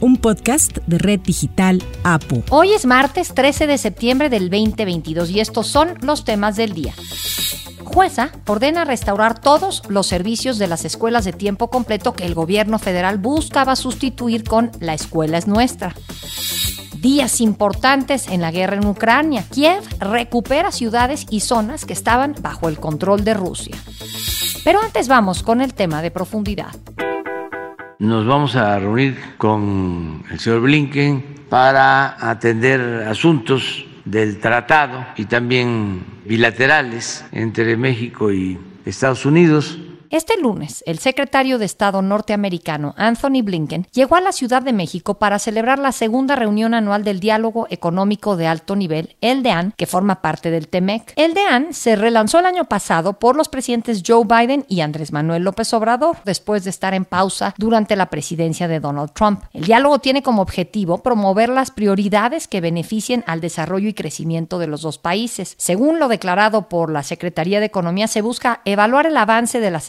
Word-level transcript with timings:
un 0.00 0.16
podcast 0.16 0.78
de 0.86 0.98
Red 0.98 1.20
Digital 1.20 1.82
APO. 2.04 2.42
Hoy 2.50 2.72
es 2.72 2.86
martes 2.86 3.34
13 3.34 3.66
de 3.66 3.78
septiembre 3.78 4.30
del 4.30 4.48
2022 4.50 5.30
y 5.30 5.40
estos 5.40 5.66
son 5.66 5.94
los 6.00 6.24
temas 6.24 6.56
del 6.56 6.72
día. 6.72 6.94
Jueza 7.84 8.30
ordena 8.46 8.84
restaurar 8.84 9.38
todos 9.38 9.82
los 9.88 10.06
servicios 10.06 10.58
de 10.58 10.68
las 10.68 10.84
escuelas 10.84 11.24
de 11.24 11.32
tiempo 11.32 11.68
completo 11.68 12.14
que 12.14 12.24
el 12.24 12.34
gobierno 12.34 12.78
federal 12.78 13.18
buscaba 13.18 13.76
sustituir 13.76 14.44
con 14.44 14.70
La 14.80 14.94
escuela 14.94 15.38
es 15.38 15.46
nuestra. 15.46 15.94
Días 16.96 17.40
importantes 17.40 18.28
en 18.28 18.42
la 18.42 18.50
guerra 18.50 18.76
en 18.76 18.86
Ucrania. 18.86 19.44
Kiev 19.50 19.82
recupera 19.98 20.70
ciudades 20.70 21.26
y 21.30 21.40
zonas 21.40 21.84
que 21.84 21.94
estaban 21.94 22.34
bajo 22.40 22.68
el 22.68 22.78
control 22.78 23.24
de 23.24 23.34
Rusia. 23.34 23.76
Pero 24.64 24.80
antes 24.82 25.08
vamos 25.08 25.42
con 25.42 25.60
el 25.60 25.74
tema 25.74 26.02
de 26.02 26.10
profundidad 26.10 26.74
nos 28.00 28.26
vamos 28.26 28.56
a 28.56 28.78
reunir 28.78 29.14
con 29.36 30.24
el 30.30 30.40
señor 30.40 30.62
Blinken 30.62 31.22
para 31.50 32.16
atender 32.30 33.06
asuntos 33.06 33.84
del 34.06 34.38
tratado 34.38 35.06
y 35.16 35.26
también 35.26 36.02
bilaterales 36.24 37.26
entre 37.30 37.76
México 37.76 38.32
y 38.32 38.58
Estados 38.86 39.26
Unidos 39.26 39.78
este 40.10 40.36
lunes, 40.40 40.82
el 40.86 40.98
secretario 40.98 41.58
de 41.58 41.64
Estado 41.64 42.02
norteamericano 42.02 42.94
Anthony 42.96 43.42
Blinken 43.42 43.86
llegó 43.92 44.16
a 44.16 44.20
la 44.20 44.32
Ciudad 44.32 44.60
de 44.60 44.72
México 44.72 45.14
para 45.14 45.38
celebrar 45.38 45.78
la 45.78 45.92
segunda 45.92 46.34
reunión 46.34 46.74
anual 46.74 47.04
del 47.04 47.20
Diálogo 47.20 47.68
Económico 47.70 48.36
de 48.36 48.48
Alto 48.48 48.74
Nivel, 48.74 49.16
el 49.20 49.42
DEAN, 49.42 49.72
que 49.76 49.86
forma 49.86 50.20
parte 50.20 50.50
del 50.50 50.66
TEMEC. 50.66 51.12
El 51.14 51.34
DEAN 51.34 51.72
se 51.72 51.94
relanzó 51.94 52.40
el 52.40 52.46
año 52.46 52.64
pasado 52.64 53.20
por 53.20 53.36
los 53.36 53.48
presidentes 53.48 54.02
Joe 54.04 54.24
Biden 54.24 54.64
y 54.68 54.80
Andrés 54.80 55.12
Manuel 55.12 55.44
López 55.44 55.72
Obrador, 55.74 56.16
después 56.24 56.64
de 56.64 56.70
estar 56.70 56.92
en 56.92 57.04
pausa 57.04 57.54
durante 57.56 57.94
la 57.94 58.06
presidencia 58.06 58.66
de 58.66 58.80
Donald 58.80 59.12
Trump. 59.12 59.44
El 59.52 59.64
diálogo 59.64 60.00
tiene 60.00 60.22
como 60.22 60.42
objetivo 60.42 61.04
promover 61.04 61.48
las 61.48 61.70
prioridades 61.70 62.48
que 62.48 62.60
beneficien 62.60 63.22
al 63.26 63.40
desarrollo 63.40 63.88
y 63.88 63.94
crecimiento 63.94 64.58
de 64.58 64.66
los 64.66 64.82
dos 64.82 64.98
países. 64.98 65.54
Según 65.56 65.98
lo 65.98 66.08
declarado 66.08 66.68
por 66.68 66.90
la 66.90 67.02
Secretaría 67.04 67.60
de 67.60 67.66
Economía, 67.66 68.08
se 68.08 68.22
busca 68.22 68.60
evaluar 68.64 69.06
el 69.06 69.16
avance 69.16 69.60
de 69.60 69.70
las 69.70 69.88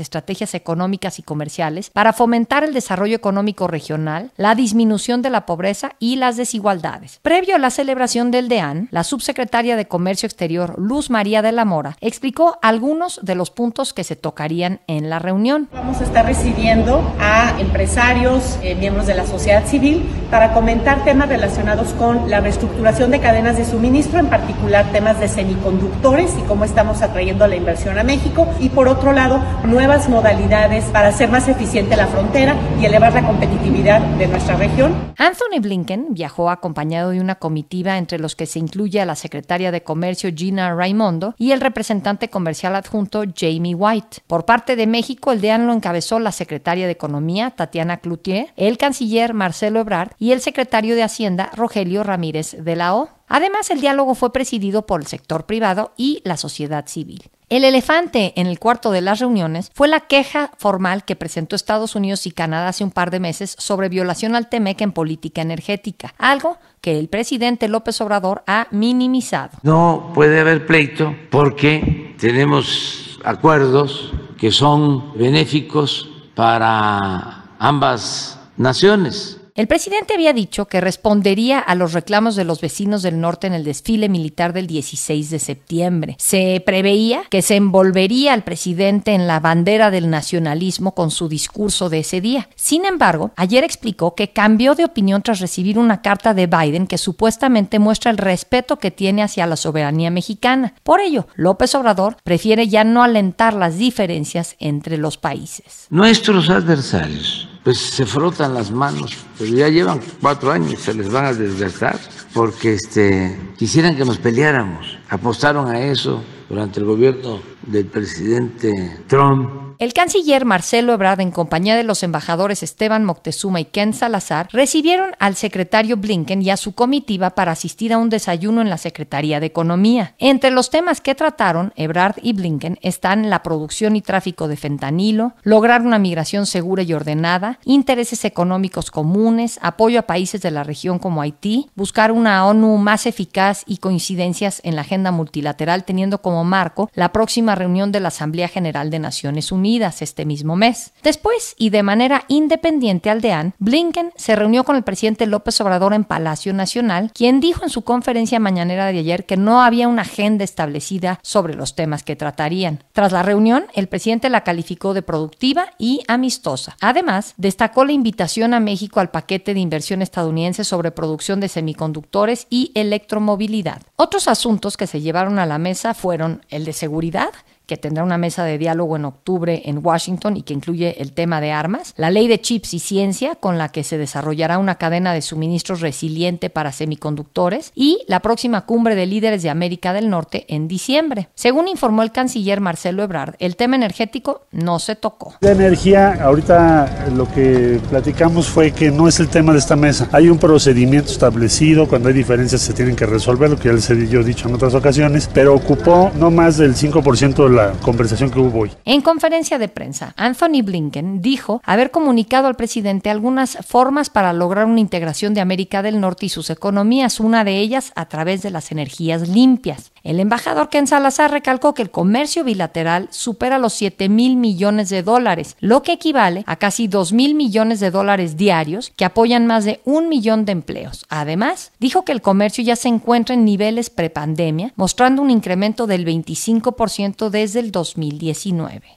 económicas 0.53 1.19
y 1.19 1.23
comerciales 1.23 1.89
para 1.89 2.13
fomentar 2.13 2.63
el 2.63 2.73
desarrollo 2.73 3.15
económico 3.15 3.67
regional, 3.67 4.31
la 4.37 4.55
disminución 4.55 5.21
de 5.21 5.29
la 5.29 5.45
pobreza 5.45 5.93
y 5.99 6.15
las 6.17 6.37
desigualdades. 6.37 7.19
Previo 7.21 7.55
a 7.55 7.59
la 7.59 7.69
celebración 7.69 8.31
del 8.31 8.49
DEAN, 8.49 8.87
la 8.91 9.03
subsecretaria 9.03 9.75
de 9.75 9.87
Comercio 9.87 10.27
Exterior, 10.27 10.75
Luz 10.77 11.09
María 11.09 11.41
de 11.41 11.51
la 11.51 11.65
Mora, 11.65 11.97
explicó 12.01 12.59
algunos 12.61 13.19
de 13.23 13.35
los 13.35 13.51
puntos 13.51 13.93
que 13.93 14.03
se 14.03 14.15
tocarían 14.15 14.81
en 14.87 15.09
la 15.09 15.19
reunión. 15.19 15.69
Vamos 15.73 16.01
a 16.01 16.03
estar 16.03 16.25
recibiendo 16.25 17.01
a 17.19 17.59
empresarios, 17.59 18.57
eh, 18.61 18.75
miembros 18.75 19.07
de 19.07 19.15
la 19.15 19.25
sociedad 19.25 19.65
civil, 19.65 20.07
para 20.29 20.53
comentar 20.53 21.03
temas 21.03 21.29
relacionados 21.29 21.89
con 21.93 22.29
la 22.29 22.39
reestructuración 22.39 23.11
de 23.11 23.19
cadenas 23.19 23.57
de 23.57 23.65
suministro, 23.65 24.19
en 24.19 24.27
particular 24.27 24.91
temas 24.91 25.19
de 25.19 25.27
semiconductores 25.27 26.31
y 26.37 26.41
cómo 26.43 26.65
estamos 26.65 27.01
atrayendo 27.01 27.47
la 27.47 27.55
inversión 27.55 27.97
a 27.99 28.03
México. 28.03 28.47
Y 28.59 28.69
por 28.69 28.87
otro 28.87 29.13
lado, 29.13 29.41
nuevas 29.65 30.00
modalidades 30.09 30.85
para 30.85 31.09
hacer 31.09 31.29
más 31.29 31.47
eficiente 31.47 31.95
la 31.95 32.07
frontera 32.07 32.55
y 32.79 32.85
elevar 32.85 33.13
la 33.13 33.25
competitividad 33.25 34.01
de 34.01 34.27
nuestra 34.27 34.55
región. 34.55 35.13
Anthony 35.17 35.59
Blinken 35.61 36.13
viajó 36.13 36.49
acompañado 36.49 37.11
de 37.11 37.19
una 37.19 37.35
comitiva 37.35 37.97
entre 37.97 38.19
los 38.19 38.35
que 38.35 38.45
se 38.45 38.59
incluye 38.59 39.01
a 39.01 39.05
la 39.05 39.15
secretaria 39.15 39.71
de 39.71 39.83
Comercio 39.83 40.31
Gina 40.35 40.73
Raimondo 40.73 41.35
y 41.37 41.51
el 41.51 41.61
representante 41.61 42.29
comercial 42.29 42.75
adjunto 42.75 43.23
Jamie 43.35 43.75
White. 43.75 44.19
Por 44.27 44.45
parte 44.45 44.75
de 44.75 44.87
México, 44.87 45.31
el 45.31 45.41
DEAN 45.41 45.67
lo 45.67 45.73
encabezó 45.73 46.19
la 46.19 46.31
secretaria 46.31 46.85
de 46.85 46.93
Economía 46.93 47.51
Tatiana 47.51 47.97
Cloutier, 47.97 48.53
el 48.55 48.77
canciller 48.77 49.33
Marcelo 49.33 49.79
Ebrard 49.79 50.11
y 50.17 50.31
el 50.31 50.41
secretario 50.41 50.95
de 50.95 51.03
Hacienda 51.03 51.51
Rogelio 51.55 52.03
Ramírez 52.03 52.55
de 52.59 52.75
la 52.75 52.95
O. 52.95 53.09
Además, 53.27 53.69
el 53.69 53.81
diálogo 53.81 54.13
fue 54.15 54.33
presidido 54.33 54.85
por 54.85 55.01
el 55.01 55.07
sector 55.07 55.45
privado 55.45 55.93
y 55.95 56.21
la 56.25 56.37
sociedad 56.37 56.85
civil. 56.87 57.31
El 57.51 57.65
elefante 57.65 58.31
en 58.37 58.47
el 58.47 58.59
cuarto 58.59 58.91
de 58.91 59.01
las 59.01 59.19
reuniones 59.19 59.71
fue 59.73 59.89
la 59.89 59.99
queja 59.99 60.51
formal 60.57 61.03
que 61.03 61.17
presentó 61.17 61.57
Estados 61.57 61.97
Unidos 61.97 62.25
y 62.25 62.31
Canadá 62.31 62.69
hace 62.69 62.85
un 62.85 62.91
par 62.91 63.11
de 63.11 63.19
meses 63.19 63.57
sobre 63.59 63.89
violación 63.89 64.37
al 64.37 64.47
TEMEC 64.47 64.79
en 64.79 64.93
política 64.93 65.41
energética, 65.41 66.13
algo 66.17 66.59
que 66.79 66.97
el 66.97 67.09
presidente 67.09 67.67
López 67.67 67.99
Obrador 67.99 68.41
ha 68.47 68.67
minimizado. 68.71 69.57
No 69.63 70.13
puede 70.15 70.39
haber 70.39 70.65
pleito 70.65 71.13
porque 71.29 72.15
tenemos 72.17 73.19
acuerdos 73.25 74.13
que 74.37 74.53
son 74.53 75.11
benéficos 75.17 76.09
para 76.35 77.47
ambas 77.59 78.39
naciones. 78.55 79.40
El 79.53 79.67
presidente 79.67 80.13
había 80.13 80.31
dicho 80.31 80.67
que 80.67 80.79
respondería 80.79 81.59
a 81.59 81.75
los 81.75 81.91
reclamos 81.91 82.37
de 82.37 82.45
los 82.45 82.61
vecinos 82.61 83.01
del 83.01 83.19
norte 83.19 83.47
en 83.47 83.53
el 83.53 83.65
desfile 83.65 84.07
militar 84.07 84.53
del 84.53 84.65
16 84.65 85.29
de 85.29 85.39
septiembre. 85.39 86.15
Se 86.19 86.63
preveía 86.65 87.23
que 87.29 87.41
se 87.41 87.57
envolvería 87.57 88.33
al 88.33 88.45
presidente 88.45 89.13
en 89.13 89.27
la 89.27 89.41
bandera 89.41 89.91
del 89.91 90.09
nacionalismo 90.09 90.95
con 90.95 91.11
su 91.11 91.27
discurso 91.27 91.89
de 91.89 91.99
ese 91.99 92.21
día. 92.21 92.47
Sin 92.55 92.85
embargo, 92.85 93.31
ayer 93.35 93.65
explicó 93.65 94.15
que 94.15 94.31
cambió 94.31 94.73
de 94.73 94.85
opinión 94.85 95.21
tras 95.21 95.41
recibir 95.41 95.77
una 95.77 96.01
carta 96.01 96.33
de 96.33 96.47
Biden 96.47 96.87
que 96.87 96.97
supuestamente 96.97 97.77
muestra 97.77 98.09
el 98.09 98.17
respeto 98.17 98.79
que 98.79 98.91
tiene 98.91 99.21
hacia 99.21 99.47
la 99.47 99.57
soberanía 99.57 100.11
mexicana. 100.11 100.75
Por 100.83 101.01
ello, 101.01 101.27
López 101.35 101.75
Obrador 101.75 102.15
prefiere 102.23 102.69
ya 102.69 102.85
no 102.85 103.03
alentar 103.03 103.53
las 103.53 103.77
diferencias 103.77 104.55
entre 104.59 104.97
los 104.97 105.17
países. 105.17 105.87
Nuestros 105.89 106.49
adversarios 106.49 107.50
pues 107.63 107.77
se 107.77 108.05
frotan 108.05 108.53
las 108.53 108.71
manos, 108.71 109.17
pero 109.37 109.53
ya 109.53 109.69
llevan 109.69 109.99
cuatro 110.19 110.51
años, 110.51 110.79
se 110.79 110.93
les 110.93 111.11
van 111.11 111.25
a 111.25 111.33
desgastar, 111.33 111.99
porque 112.33 112.73
este, 112.73 113.53
quisieran 113.57 113.95
que 113.95 114.05
nos 114.05 114.17
peleáramos, 114.17 114.97
apostaron 115.09 115.67
a 115.67 115.79
eso 115.79 116.23
durante 116.49 116.79
el 116.79 116.85
gobierno 116.85 117.39
del 117.67 117.85
presidente 117.85 119.03
Trump 119.07 119.60
el 119.81 119.93
canciller 119.93 120.45
Marcelo 120.45 120.93
Ebrard, 120.93 121.21
en 121.21 121.31
compañía 121.31 121.75
de 121.75 121.81
los 121.81 122.03
embajadores 122.03 122.61
Esteban 122.61 123.03
Moctezuma 123.03 123.61
y 123.61 123.65
Ken 123.65 123.95
Salazar, 123.95 124.47
recibieron 124.51 125.15
al 125.17 125.35
secretario 125.35 125.97
Blinken 125.97 126.43
y 126.43 126.51
a 126.51 126.57
su 126.57 126.73
comitiva 126.73 127.31
para 127.31 127.53
asistir 127.53 127.91
a 127.91 127.97
un 127.97 128.11
desayuno 128.11 128.61
en 128.61 128.69
la 128.69 128.77
Secretaría 128.77 129.39
de 129.39 129.47
Economía. 129.47 130.13
Entre 130.19 130.51
los 130.51 130.69
temas 130.69 131.01
que 131.01 131.15
trataron 131.15 131.73
Ebrard 131.77 132.17
y 132.21 132.33
Blinken 132.33 132.77
están 132.83 133.31
la 133.31 133.41
producción 133.41 133.95
y 133.95 134.03
tráfico 134.03 134.47
de 134.47 134.55
fentanilo, 134.55 135.33
lograr 135.41 135.81
una 135.81 135.97
migración 135.97 136.45
segura 136.45 136.83
y 136.83 136.93
ordenada, 136.93 137.57
intereses 137.65 138.23
económicos 138.23 138.91
comunes, 138.91 139.57
apoyo 139.63 139.97
a 139.97 140.03
países 140.03 140.43
de 140.43 140.51
la 140.51 140.63
región 140.63 140.99
como 140.99 141.23
Haití, 141.23 141.71
buscar 141.73 142.11
una 142.11 142.45
ONU 142.45 142.77
más 142.77 143.07
eficaz 143.07 143.63
y 143.65 143.77
coincidencias 143.77 144.61
en 144.63 144.75
la 144.75 144.81
agenda 144.81 145.09
multilateral 145.09 145.85
teniendo 145.85 146.21
como 146.21 146.43
marco 146.43 146.91
la 146.93 147.11
próxima 147.11 147.55
reunión 147.55 147.91
de 147.91 147.99
la 147.99 148.09
Asamblea 148.09 148.47
General 148.47 148.91
de 148.91 148.99
Naciones 148.99 149.51
Unidas 149.51 149.70
este 149.77 150.25
mismo 150.25 150.55
mes. 150.55 150.91
Después, 151.01 151.55
y 151.57 151.69
de 151.69 151.83
manera 151.83 152.25
independiente 152.27 153.09
al 153.09 153.21
DEAN, 153.21 153.53
Blinken 153.59 154.11
se 154.15 154.35
reunió 154.35 154.63
con 154.63 154.75
el 154.75 154.83
presidente 154.83 155.25
López 155.25 155.59
Obrador 155.61 155.93
en 155.93 156.03
Palacio 156.03 156.53
Nacional, 156.53 157.11
quien 157.13 157.39
dijo 157.39 157.63
en 157.63 157.69
su 157.69 157.83
conferencia 157.83 158.39
mañanera 158.39 158.87
de 158.87 158.99
ayer 158.99 159.25
que 159.25 159.37
no 159.37 159.61
había 159.61 159.87
una 159.87 160.01
agenda 160.01 160.43
establecida 160.43 161.19
sobre 161.21 161.53
los 161.53 161.75
temas 161.75 162.03
que 162.03 162.15
tratarían. 162.15 162.83
Tras 162.91 163.11
la 163.11 163.23
reunión, 163.23 163.65
el 163.73 163.87
presidente 163.87 164.29
la 164.29 164.43
calificó 164.43 164.93
de 164.93 165.01
productiva 165.01 165.67
y 165.77 166.01
amistosa. 166.07 166.75
Además, 166.81 167.33
destacó 167.37 167.85
la 167.85 167.93
invitación 167.93 168.53
a 168.53 168.59
México 168.59 168.99
al 168.99 169.11
paquete 169.11 169.53
de 169.53 169.59
inversión 169.61 170.01
estadounidense 170.01 170.63
sobre 170.63 170.91
producción 170.91 171.39
de 171.39 171.47
semiconductores 171.47 172.47
y 172.49 172.71
electromovilidad. 172.75 173.81
Otros 173.95 174.27
asuntos 174.27 174.75
que 174.75 174.87
se 174.87 175.01
llevaron 175.01 175.39
a 175.39 175.45
la 175.45 175.57
mesa 175.57 175.93
fueron 175.93 176.45
el 176.49 176.65
de 176.65 176.73
seguridad, 176.73 177.29
que 177.71 177.77
tendrá 177.77 178.03
una 178.03 178.17
mesa 178.17 178.43
de 178.43 178.57
diálogo 178.57 178.97
en 178.97 179.05
octubre 179.05 179.61
en 179.63 179.79
Washington 179.81 180.35
y 180.35 180.41
que 180.41 180.53
incluye 180.53 181.01
el 181.01 181.13
tema 181.13 181.39
de 181.39 181.53
armas, 181.53 181.93
la 181.95 182.09
ley 182.09 182.27
de 182.27 182.41
chips 182.41 182.73
y 182.73 182.79
ciencia, 182.79 183.35
con 183.35 183.57
la 183.57 183.69
que 183.69 183.85
se 183.85 183.97
desarrollará 183.97 184.57
una 184.57 184.75
cadena 184.75 185.13
de 185.13 185.21
suministros 185.21 185.79
resiliente 185.79 186.49
para 186.49 186.73
semiconductores, 186.73 187.71
y 187.73 187.99
la 188.09 188.19
próxima 188.19 188.65
cumbre 188.65 188.95
de 188.95 189.05
líderes 189.05 189.41
de 189.41 189.49
América 189.49 189.93
del 189.93 190.09
Norte 190.09 190.43
en 190.49 190.67
diciembre. 190.67 191.29
Según 191.33 191.69
informó 191.69 192.03
el 192.03 192.11
canciller 192.11 192.59
Marcelo 192.59 193.03
Ebrard, 193.03 193.35
el 193.39 193.55
tema 193.55 193.77
energético 193.77 194.41
no 194.51 194.79
se 194.79 194.97
tocó. 194.97 195.35
De 195.39 195.51
energía, 195.51 196.21
ahorita 196.21 197.07
lo 197.15 197.31
que 197.31 197.79
platicamos 197.89 198.49
fue 198.49 198.73
que 198.73 198.91
no 198.91 199.07
es 199.07 199.21
el 199.21 199.29
tema 199.29 199.53
de 199.53 199.59
esta 199.59 199.77
mesa. 199.77 200.09
Hay 200.11 200.27
un 200.27 200.39
procedimiento 200.39 201.09
establecido, 201.09 201.87
cuando 201.87 202.09
hay 202.09 202.15
diferencias 202.15 202.59
se 202.59 202.73
tienen 202.73 202.97
que 202.97 203.05
resolver, 203.05 203.49
lo 203.49 203.57
que 203.57 203.69
ya 203.69 203.73
les 203.75 203.89
he 203.89 204.07
yo 204.09 204.23
dicho 204.23 204.49
en 204.49 204.55
otras 204.55 204.73
ocasiones, 204.73 205.29
pero 205.33 205.55
ocupó 205.55 206.11
no 206.19 206.31
más 206.31 206.57
del 206.57 206.75
5% 206.75 207.47
de 207.47 207.55
la 207.55 207.60
conversación 207.81 208.29
que 208.31 208.39
hubo 208.39 208.59
hoy. 208.59 208.71
En 208.85 209.01
conferencia 209.01 209.57
de 209.57 209.67
prensa, 209.67 210.13
Anthony 210.17 210.61
Blinken 210.63 211.21
dijo 211.21 211.61
haber 211.65 211.91
comunicado 211.91 212.47
al 212.47 212.55
presidente 212.55 213.09
algunas 213.09 213.57
formas 213.65 214.09
para 214.09 214.33
lograr 214.33 214.65
una 214.65 214.79
integración 214.79 215.33
de 215.33 215.41
América 215.41 215.81
del 215.81 215.99
Norte 215.99 216.25
y 216.25 216.29
sus 216.29 216.49
economías, 216.49 217.19
una 217.19 217.43
de 217.43 217.57
ellas 217.59 217.91
a 217.95 218.05
través 218.07 218.41
de 218.41 218.51
las 218.51 218.71
energías 218.71 219.27
limpias. 219.29 219.91
El 220.03 220.19
embajador 220.19 220.69
Ken 220.69 220.87
Salazar 220.87 221.29
recalcó 221.31 221.73
que 221.73 221.83
el 221.83 221.91
comercio 221.91 222.43
bilateral 222.43 223.07
supera 223.11 223.59
los 223.59 223.73
7 223.73 224.09
mil 224.09 224.35
millones 224.35 224.89
de 224.89 225.03
dólares, 225.03 225.57
lo 225.59 225.83
que 225.83 225.93
equivale 225.93 226.43
a 226.47 226.55
casi 226.55 226.87
2 226.87 227.13
mil 227.13 227.35
millones 227.35 227.79
de 227.79 227.91
dólares 227.91 228.35
diarios 228.35 228.91
que 228.95 229.05
apoyan 229.05 229.45
más 229.45 229.63
de 229.63 229.79
un 229.85 230.09
millón 230.09 230.45
de 230.45 230.53
empleos. 230.53 231.05
Además, 231.09 231.71
dijo 231.79 232.03
que 232.03 232.11
el 232.11 232.21
comercio 232.21 232.63
ya 232.63 232.75
se 232.75 232.87
encuentra 232.87 233.35
en 233.35 233.45
niveles 233.45 233.89
prepandemia, 233.89 234.73
mostrando 234.75 235.21
un 235.21 235.29
incremento 235.29 235.85
del 235.85 236.05
25% 236.05 237.29
desde 237.29 237.59
el 237.59 237.71
2019. 237.71 238.95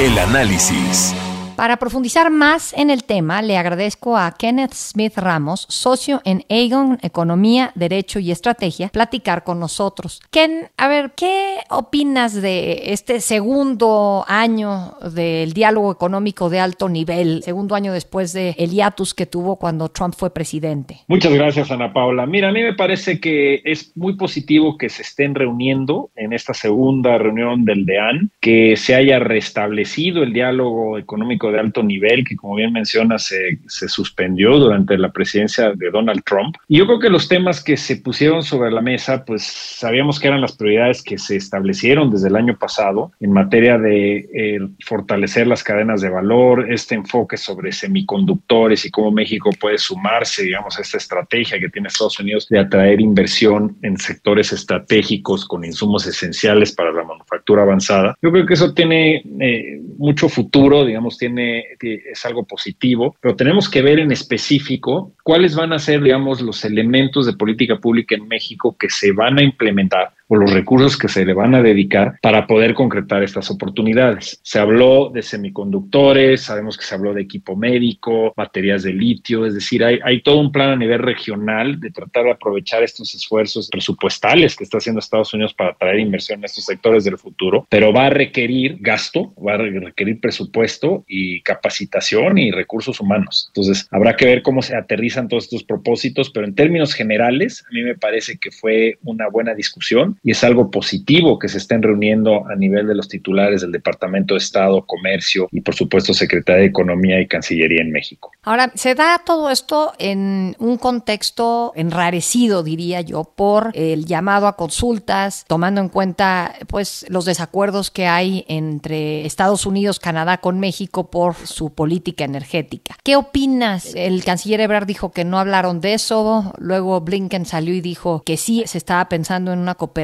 El 0.00 0.18
análisis. 0.18 1.14
Para 1.62 1.76
profundizar 1.76 2.28
más 2.28 2.72
en 2.76 2.90
el 2.90 3.04
tema, 3.04 3.40
le 3.40 3.56
agradezco 3.56 4.16
a 4.16 4.34
Kenneth 4.36 4.72
Smith 4.74 5.16
Ramos, 5.16 5.64
socio 5.68 6.20
en 6.24 6.42
Aegon 6.50 6.98
Economía, 7.02 7.70
Derecho 7.76 8.18
y 8.18 8.32
Estrategia, 8.32 8.88
platicar 8.88 9.44
con 9.44 9.60
nosotros. 9.60 10.20
Ken, 10.32 10.70
a 10.76 10.88
ver, 10.88 11.12
¿qué 11.16 11.58
opinas 11.70 12.34
de 12.34 12.92
este 12.92 13.20
segundo 13.20 14.24
año 14.26 14.94
del 15.14 15.52
diálogo 15.52 15.92
económico 15.92 16.50
de 16.50 16.58
alto 16.58 16.88
nivel, 16.88 17.44
segundo 17.44 17.76
año 17.76 17.92
después 17.92 18.32
de 18.32 18.56
el 18.58 18.72
hiatus 18.72 19.14
que 19.14 19.26
tuvo 19.26 19.54
cuando 19.54 19.88
Trump 19.88 20.14
fue 20.16 20.34
presidente? 20.34 21.02
Muchas 21.06 21.32
gracias, 21.32 21.70
Ana 21.70 21.92
Paula. 21.92 22.26
Mira, 22.26 22.48
a 22.48 22.52
mí 22.52 22.60
me 22.60 22.74
parece 22.74 23.20
que 23.20 23.62
es 23.64 23.96
muy 23.96 24.16
positivo 24.16 24.76
que 24.76 24.88
se 24.88 25.02
estén 25.02 25.36
reuniendo 25.36 26.10
en 26.16 26.32
esta 26.32 26.54
segunda 26.54 27.18
reunión 27.18 27.64
del 27.64 27.86
DEAN, 27.86 28.32
que 28.40 28.76
se 28.76 28.96
haya 28.96 29.20
restablecido 29.20 30.24
el 30.24 30.32
diálogo 30.32 30.98
económico 30.98 31.51
de 31.52 31.60
alto 31.60 31.82
nivel 31.82 32.24
que, 32.24 32.36
como 32.36 32.56
bien 32.56 32.72
menciona, 32.72 33.18
se, 33.18 33.58
se 33.66 33.88
suspendió 33.88 34.58
durante 34.58 34.98
la 34.98 35.12
presidencia 35.12 35.72
de 35.72 35.90
Donald 35.90 36.22
Trump. 36.24 36.56
Y 36.68 36.78
yo 36.78 36.86
creo 36.86 36.98
que 36.98 37.10
los 37.10 37.28
temas 37.28 37.62
que 37.62 37.76
se 37.76 37.96
pusieron 37.96 38.42
sobre 38.42 38.70
la 38.70 38.80
mesa, 38.80 39.24
pues 39.24 39.42
sabíamos 39.44 40.18
que 40.18 40.28
eran 40.28 40.40
las 40.40 40.56
prioridades 40.56 41.02
que 41.02 41.18
se 41.18 41.36
establecieron 41.36 42.10
desde 42.10 42.28
el 42.28 42.36
año 42.36 42.56
pasado 42.58 43.12
en 43.20 43.32
materia 43.32 43.78
de 43.78 44.28
eh, 44.34 44.58
fortalecer 44.84 45.46
las 45.46 45.62
cadenas 45.62 46.00
de 46.00 46.10
valor, 46.10 46.72
este 46.72 46.94
enfoque 46.94 47.36
sobre 47.36 47.72
semiconductores 47.72 48.84
y 48.84 48.90
cómo 48.90 49.10
México 49.10 49.50
puede 49.60 49.78
sumarse, 49.78 50.44
digamos, 50.44 50.78
a 50.78 50.82
esta 50.82 50.98
estrategia 50.98 51.58
que 51.58 51.68
tiene 51.68 51.88
Estados 51.88 52.18
Unidos 52.20 52.46
de 52.48 52.58
atraer 52.58 53.00
inversión 53.00 53.76
en 53.82 53.96
sectores 53.98 54.52
estratégicos 54.52 55.46
con 55.46 55.64
insumos 55.64 56.06
esenciales 56.06 56.72
para 56.72 56.92
la 56.92 57.04
manufactura 57.04 57.62
avanzada. 57.62 58.16
Yo 58.22 58.30
creo 58.30 58.46
que 58.46 58.54
eso 58.54 58.72
tiene 58.74 59.22
eh, 59.40 59.80
mucho 59.98 60.28
futuro, 60.28 60.84
digamos, 60.84 61.18
tiene 61.18 61.31
es 61.38 62.24
algo 62.24 62.44
positivo, 62.44 63.16
pero 63.20 63.36
tenemos 63.36 63.68
que 63.68 63.82
ver 63.82 63.98
en 63.98 64.12
específico 64.12 65.12
cuáles 65.22 65.54
van 65.56 65.72
a 65.72 65.78
ser, 65.78 66.02
digamos, 66.02 66.40
los 66.40 66.64
elementos 66.64 67.26
de 67.26 67.34
política 67.34 67.78
pública 67.78 68.14
en 68.14 68.28
México 68.28 68.76
que 68.78 68.90
se 68.90 69.12
van 69.12 69.38
a 69.38 69.42
implementar 69.42 70.12
o 70.32 70.36
los 70.36 70.50
recursos 70.50 70.96
que 70.96 71.08
se 71.08 71.26
le 71.26 71.34
van 71.34 71.54
a 71.54 71.60
dedicar 71.60 72.18
para 72.22 72.46
poder 72.46 72.72
concretar 72.72 73.22
estas 73.22 73.50
oportunidades. 73.50 74.40
Se 74.42 74.58
habló 74.58 75.10
de 75.10 75.20
semiconductores, 75.20 76.40
sabemos 76.40 76.78
que 76.78 76.86
se 76.86 76.94
habló 76.94 77.12
de 77.12 77.20
equipo 77.20 77.54
médico, 77.54 78.32
baterías 78.34 78.82
de 78.82 78.94
litio, 78.94 79.44
es 79.44 79.52
decir, 79.52 79.84
hay, 79.84 79.98
hay 80.02 80.22
todo 80.22 80.40
un 80.40 80.50
plan 80.50 80.70
a 80.70 80.76
nivel 80.76 81.00
regional 81.00 81.78
de 81.78 81.90
tratar 81.90 82.24
de 82.24 82.30
aprovechar 82.30 82.82
estos 82.82 83.14
esfuerzos 83.14 83.68
presupuestales 83.70 84.56
que 84.56 84.64
está 84.64 84.78
haciendo 84.78 85.00
Estados 85.00 85.34
Unidos 85.34 85.52
para 85.52 85.74
traer 85.74 85.98
inversión 85.98 86.38
en 86.38 86.46
estos 86.46 86.64
sectores 86.64 87.04
del 87.04 87.18
futuro, 87.18 87.66
pero 87.68 87.92
va 87.92 88.06
a 88.06 88.10
requerir 88.10 88.78
gasto, 88.80 89.34
va 89.34 89.52
a 89.52 89.58
requerir 89.58 90.18
presupuesto 90.18 91.04
y 91.06 91.42
capacitación 91.42 92.38
y 92.38 92.52
recursos 92.52 93.00
humanos. 93.00 93.48
Entonces, 93.48 93.86
habrá 93.90 94.16
que 94.16 94.24
ver 94.24 94.40
cómo 94.40 94.62
se 94.62 94.76
aterrizan 94.76 95.28
todos 95.28 95.44
estos 95.44 95.62
propósitos, 95.62 96.30
pero 96.30 96.46
en 96.46 96.54
términos 96.54 96.94
generales, 96.94 97.62
a 97.68 97.74
mí 97.74 97.82
me 97.82 97.98
parece 97.98 98.38
que 98.38 98.50
fue 98.50 98.96
una 99.02 99.28
buena 99.28 99.52
discusión 99.52 100.16
y 100.22 100.30
es 100.30 100.44
algo 100.44 100.70
positivo 100.70 101.38
que 101.38 101.48
se 101.48 101.58
estén 101.58 101.82
reuniendo 101.82 102.46
a 102.48 102.54
nivel 102.54 102.86
de 102.86 102.94
los 102.94 103.08
titulares 103.08 103.62
del 103.62 103.72
Departamento 103.72 104.34
de 104.34 104.38
Estado, 104.38 104.84
Comercio 104.86 105.48
y 105.50 105.60
por 105.62 105.74
supuesto 105.74 106.14
Secretaría 106.14 106.62
de 106.62 106.68
Economía 106.68 107.20
y 107.20 107.26
Cancillería 107.26 107.82
en 107.82 107.90
México. 107.90 108.30
Ahora, 108.42 108.70
se 108.74 108.94
da 108.94 109.22
todo 109.24 109.50
esto 109.50 109.92
en 109.98 110.56
un 110.58 110.76
contexto 110.76 111.72
enrarecido, 111.74 112.62
diría 112.62 113.00
yo, 113.00 113.24
por 113.24 113.70
el 113.74 114.04
llamado 114.06 114.46
a 114.46 114.56
consultas, 114.56 115.44
tomando 115.48 115.80
en 115.80 115.88
cuenta 115.88 116.54
pues 116.68 117.04
los 117.08 117.24
desacuerdos 117.24 117.90
que 117.90 118.06
hay 118.06 118.44
entre 118.48 119.26
Estados 119.26 119.66
Unidos, 119.66 119.98
Canadá 119.98 120.38
con 120.38 120.60
México 120.60 121.10
por 121.10 121.34
su 121.34 121.74
política 121.74 122.24
energética. 122.24 122.96
¿Qué 123.02 123.16
opinas? 123.16 123.94
El 123.94 124.24
canciller 124.24 124.60
Ebrard 124.60 124.86
dijo 124.86 125.10
que 125.10 125.24
no 125.24 125.38
hablaron 125.38 125.80
de 125.80 125.94
eso, 125.94 126.52
luego 126.58 127.00
Blinken 127.00 127.46
salió 127.46 127.74
y 127.74 127.80
dijo 127.80 128.22
que 128.24 128.36
sí 128.36 128.62
se 128.66 128.78
estaba 128.78 129.08
pensando 129.08 129.52
en 129.52 129.58
una 129.58 129.74
cooperación 129.74 130.01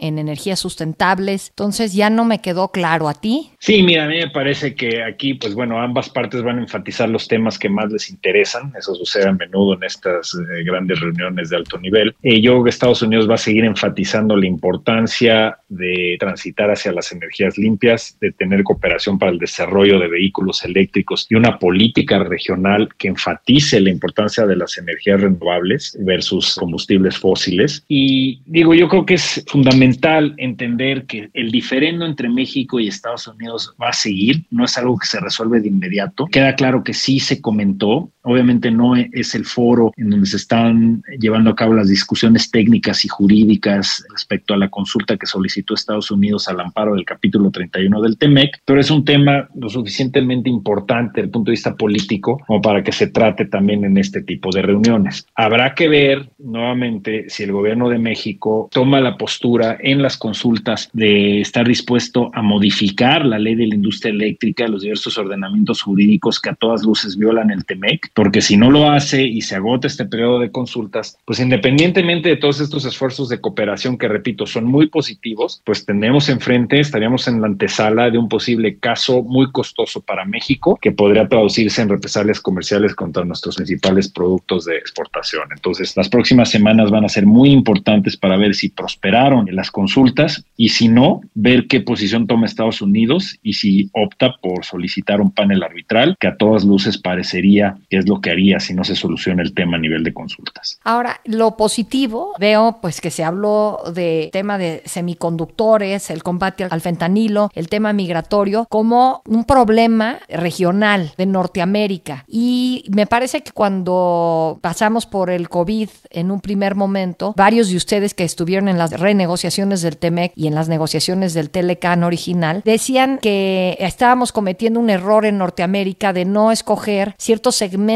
en 0.00 0.18
energías 0.18 0.60
sustentables. 0.60 1.48
Entonces 1.50 1.92
ya 1.92 2.10
no 2.10 2.24
me 2.24 2.40
quedó 2.40 2.70
claro 2.70 3.08
a 3.08 3.14
ti. 3.14 3.50
Sí, 3.58 3.82
mira, 3.82 4.04
a 4.04 4.08
mí 4.08 4.18
me 4.18 4.30
parece 4.30 4.74
que 4.74 5.02
aquí, 5.02 5.34
pues 5.34 5.54
bueno, 5.54 5.80
ambas 5.80 6.08
partes 6.08 6.42
van 6.42 6.58
a 6.58 6.62
enfatizar 6.62 7.08
los 7.08 7.28
temas 7.28 7.58
que 7.58 7.68
más 7.68 7.90
les 7.90 8.10
interesan. 8.10 8.72
Eso 8.78 8.94
sucede 8.94 9.28
a 9.28 9.32
menudo 9.32 9.74
en 9.74 9.84
estas 9.84 10.34
eh, 10.34 10.64
grandes 10.64 11.00
reuniones 11.00 11.50
de 11.50 11.56
alto 11.56 11.78
nivel. 11.78 12.14
Eh, 12.22 12.40
yo 12.40 12.52
creo 12.52 12.64
que 12.64 12.70
Estados 12.70 13.02
Unidos 13.02 13.28
va 13.28 13.34
a 13.34 13.38
seguir 13.38 13.64
enfatizando 13.64 14.36
la 14.36 14.46
importancia 14.46 15.58
de 15.68 16.16
transitar 16.18 16.70
hacia 16.70 16.92
las 16.92 17.12
energías 17.12 17.56
limpias, 17.58 18.16
de 18.20 18.32
tener 18.32 18.62
cooperación 18.62 19.18
para 19.18 19.32
el 19.32 19.38
desarrollo 19.38 19.98
de 19.98 20.08
vehículos 20.08 20.64
eléctricos 20.64 21.26
y 21.28 21.34
una 21.34 21.58
política 21.58 22.18
regional 22.18 22.88
que 22.98 23.08
enfatice 23.08 23.80
la 23.80 23.90
importancia 23.90 24.46
de 24.46 24.56
las 24.56 24.78
energías 24.78 25.20
renovables 25.20 25.96
versus 26.00 26.56
combustibles 26.56 27.16
fósiles. 27.18 27.84
Y 27.88 28.40
digo, 28.46 28.74
yo 28.74 28.88
creo 28.88 29.06
que 29.06 29.14
es 29.14 29.29
fundamental 29.46 30.34
entender 30.38 31.06
que 31.06 31.30
el 31.34 31.50
diferendo 31.50 32.06
entre 32.06 32.28
México 32.28 32.80
y 32.80 32.88
Estados 32.88 33.26
Unidos 33.28 33.74
va 33.80 33.90
a 33.90 33.92
seguir, 33.92 34.44
no 34.50 34.64
es 34.64 34.76
algo 34.78 34.98
que 34.98 35.06
se 35.06 35.20
resuelve 35.20 35.60
de 35.60 35.68
inmediato. 35.68 36.26
Queda 36.26 36.54
claro 36.54 36.82
que 36.82 36.94
sí 36.94 37.20
se 37.20 37.40
comentó, 37.40 38.10
obviamente 38.22 38.70
no 38.70 38.96
es 38.96 39.34
el 39.34 39.44
foro 39.44 39.92
en 39.96 40.10
donde 40.10 40.26
se 40.26 40.36
están 40.36 41.02
llevando 41.18 41.50
a 41.50 41.56
cabo 41.56 41.74
las 41.74 41.88
discusiones 41.88 42.50
técnicas 42.50 43.04
y 43.04 43.08
jurídicas 43.08 44.04
respecto 44.10 44.54
a 44.54 44.58
la 44.58 44.68
consulta 44.68 45.16
que 45.16 45.26
solicitó 45.26 45.74
Estados 45.74 46.10
Unidos 46.10 46.48
al 46.48 46.60
amparo 46.60 46.94
del 46.94 47.04
capítulo 47.04 47.50
31 47.50 48.00
del 48.00 48.18
TEMEC, 48.18 48.60
pero 48.64 48.80
es 48.80 48.90
un 48.90 49.04
tema 49.04 49.48
lo 49.54 49.68
suficientemente 49.68 50.50
importante 50.50 51.20
desde 51.20 51.26
el 51.26 51.30
punto 51.30 51.50
de 51.50 51.52
vista 51.52 51.74
político 51.76 52.40
como 52.46 52.60
para 52.60 52.82
que 52.82 52.92
se 52.92 53.08
trate 53.08 53.46
también 53.46 53.84
en 53.84 53.96
este 53.96 54.22
tipo 54.22 54.50
de 54.50 54.62
reuniones. 54.62 55.26
Habrá 55.34 55.74
que 55.74 55.88
ver 55.88 56.30
nuevamente 56.38 57.26
si 57.28 57.44
el 57.44 57.52
gobierno 57.52 57.88
de 57.88 57.98
México 57.98 58.68
toma 58.72 59.00
la 59.00 59.16
postura 59.16 59.78
en 59.80 60.02
las 60.02 60.16
consultas 60.16 60.90
de 60.92 61.40
estar 61.40 61.66
dispuesto 61.66 62.30
a 62.34 62.42
modificar 62.42 63.24
la 63.24 63.38
ley 63.38 63.54
de 63.54 63.66
la 63.66 63.74
industria 63.74 64.12
eléctrica, 64.12 64.68
los 64.68 64.82
diversos 64.82 65.16
ordenamientos 65.18 65.82
jurídicos 65.82 66.40
que 66.40 66.50
a 66.50 66.54
todas 66.54 66.84
luces 66.84 67.16
violan 67.16 67.50
el 67.50 67.64
TEMEC, 67.64 68.09
porque 68.14 68.40
si 68.40 68.56
no 68.56 68.70
lo 68.70 68.90
hace 68.90 69.22
y 69.22 69.42
se 69.42 69.56
agota 69.56 69.86
este 69.86 70.06
periodo 70.06 70.40
de 70.40 70.50
consultas, 70.50 71.18
pues 71.24 71.40
independientemente 71.40 72.28
de 72.30 72.36
todos 72.36 72.60
estos 72.60 72.84
esfuerzos 72.84 73.28
de 73.28 73.40
cooperación 73.40 73.98
que, 73.98 74.08
repito, 74.08 74.46
son 74.46 74.64
muy 74.64 74.88
positivos, 74.88 75.60
pues 75.64 75.84
tenemos 75.84 76.28
enfrente, 76.28 76.80
estaríamos 76.80 77.28
en 77.28 77.40
la 77.40 77.46
antesala 77.46 78.10
de 78.10 78.18
un 78.18 78.28
posible 78.28 78.78
caso 78.78 79.22
muy 79.22 79.50
costoso 79.52 80.00
para 80.00 80.24
México 80.24 80.78
que 80.80 80.92
podría 80.92 81.28
traducirse 81.28 81.82
en 81.82 81.88
represalias 81.88 82.40
comerciales 82.40 82.94
contra 82.94 83.24
nuestros 83.24 83.56
principales 83.56 84.08
productos 84.08 84.64
de 84.64 84.76
exportación. 84.76 85.44
Entonces, 85.54 85.96
las 85.96 86.08
próximas 86.08 86.50
semanas 86.50 86.90
van 86.90 87.04
a 87.04 87.08
ser 87.08 87.26
muy 87.26 87.50
importantes 87.50 88.16
para 88.16 88.36
ver 88.36 88.54
si 88.54 88.70
prospera 88.70 89.20
en 89.28 89.56
las 89.56 89.70
consultas 89.70 90.44
y 90.56 90.70
si 90.70 90.88
no, 90.88 91.20
ver 91.34 91.66
qué 91.66 91.80
posición 91.80 92.26
toma 92.26 92.46
Estados 92.46 92.80
Unidos 92.80 93.38
y 93.42 93.54
si 93.54 93.90
opta 93.92 94.36
por 94.40 94.64
solicitar 94.64 95.20
un 95.20 95.30
panel 95.30 95.62
arbitral, 95.62 96.16
que 96.18 96.28
a 96.28 96.36
todas 96.36 96.64
luces 96.64 96.96
parecería 96.96 97.76
que 97.90 97.99
es 98.00 98.08
lo 98.08 98.20
que 98.20 98.30
haría 98.30 98.60
si 98.60 98.74
no 98.74 98.84
se 98.84 98.96
soluciona 98.96 99.42
el 99.42 99.54
tema 99.54 99.76
a 99.76 99.80
nivel 99.80 100.02
de 100.02 100.12
consultas. 100.12 100.78
Ahora, 100.84 101.20
lo 101.24 101.56
positivo, 101.56 102.34
veo 102.38 102.78
pues 102.80 103.00
que 103.00 103.10
se 103.10 103.24
habló 103.24 103.80
de 103.94 104.30
tema 104.32 104.58
de 104.58 104.82
semiconductores, 104.84 106.10
el 106.10 106.22
combate 106.22 106.64
al 106.64 106.80
fentanilo, 106.80 107.50
el 107.54 107.68
tema 107.68 107.92
migratorio, 107.92 108.66
como 108.68 109.22
un 109.26 109.44
problema 109.44 110.18
regional 110.28 111.12
de 111.16 111.26
Norteamérica. 111.26 112.24
Y 112.26 112.84
me 112.88 113.06
parece 113.06 113.42
que 113.42 113.52
cuando 113.52 114.58
pasamos 114.60 115.06
por 115.06 115.30
el 115.30 115.48
COVID 115.48 115.88
en 116.10 116.30
un 116.30 116.40
primer 116.40 116.74
momento, 116.74 117.34
varios 117.36 117.70
de 117.70 117.76
ustedes 117.76 118.14
que 118.14 118.24
estuvieron 118.24 118.68
en 118.68 118.78
las 118.78 118.98
renegociaciones 118.98 119.82
del 119.82 119.96
TEMEC 119.96 120.32
y 120.34 120.46
en 120.46 120.54
las 120.54 120.68
negociaciones 120.68 121.34
del 121.34 121.50
Telecan 121.50 122.02
original, 122.04 122.62
decían 122.64 123.18
que 123.20 123.76
estábamos 123.78 124.32
cometiendo 124.32 124.80
un 124.80 124.90
error 124.90 125.26
en 125.26 125.38
Norteamérica 125.38 126.12
de 126.12 126.24
no 126.24 126.52
escoger 126.52 127.14
ciertos 127.18 127.56
segmentos 127.56 127.89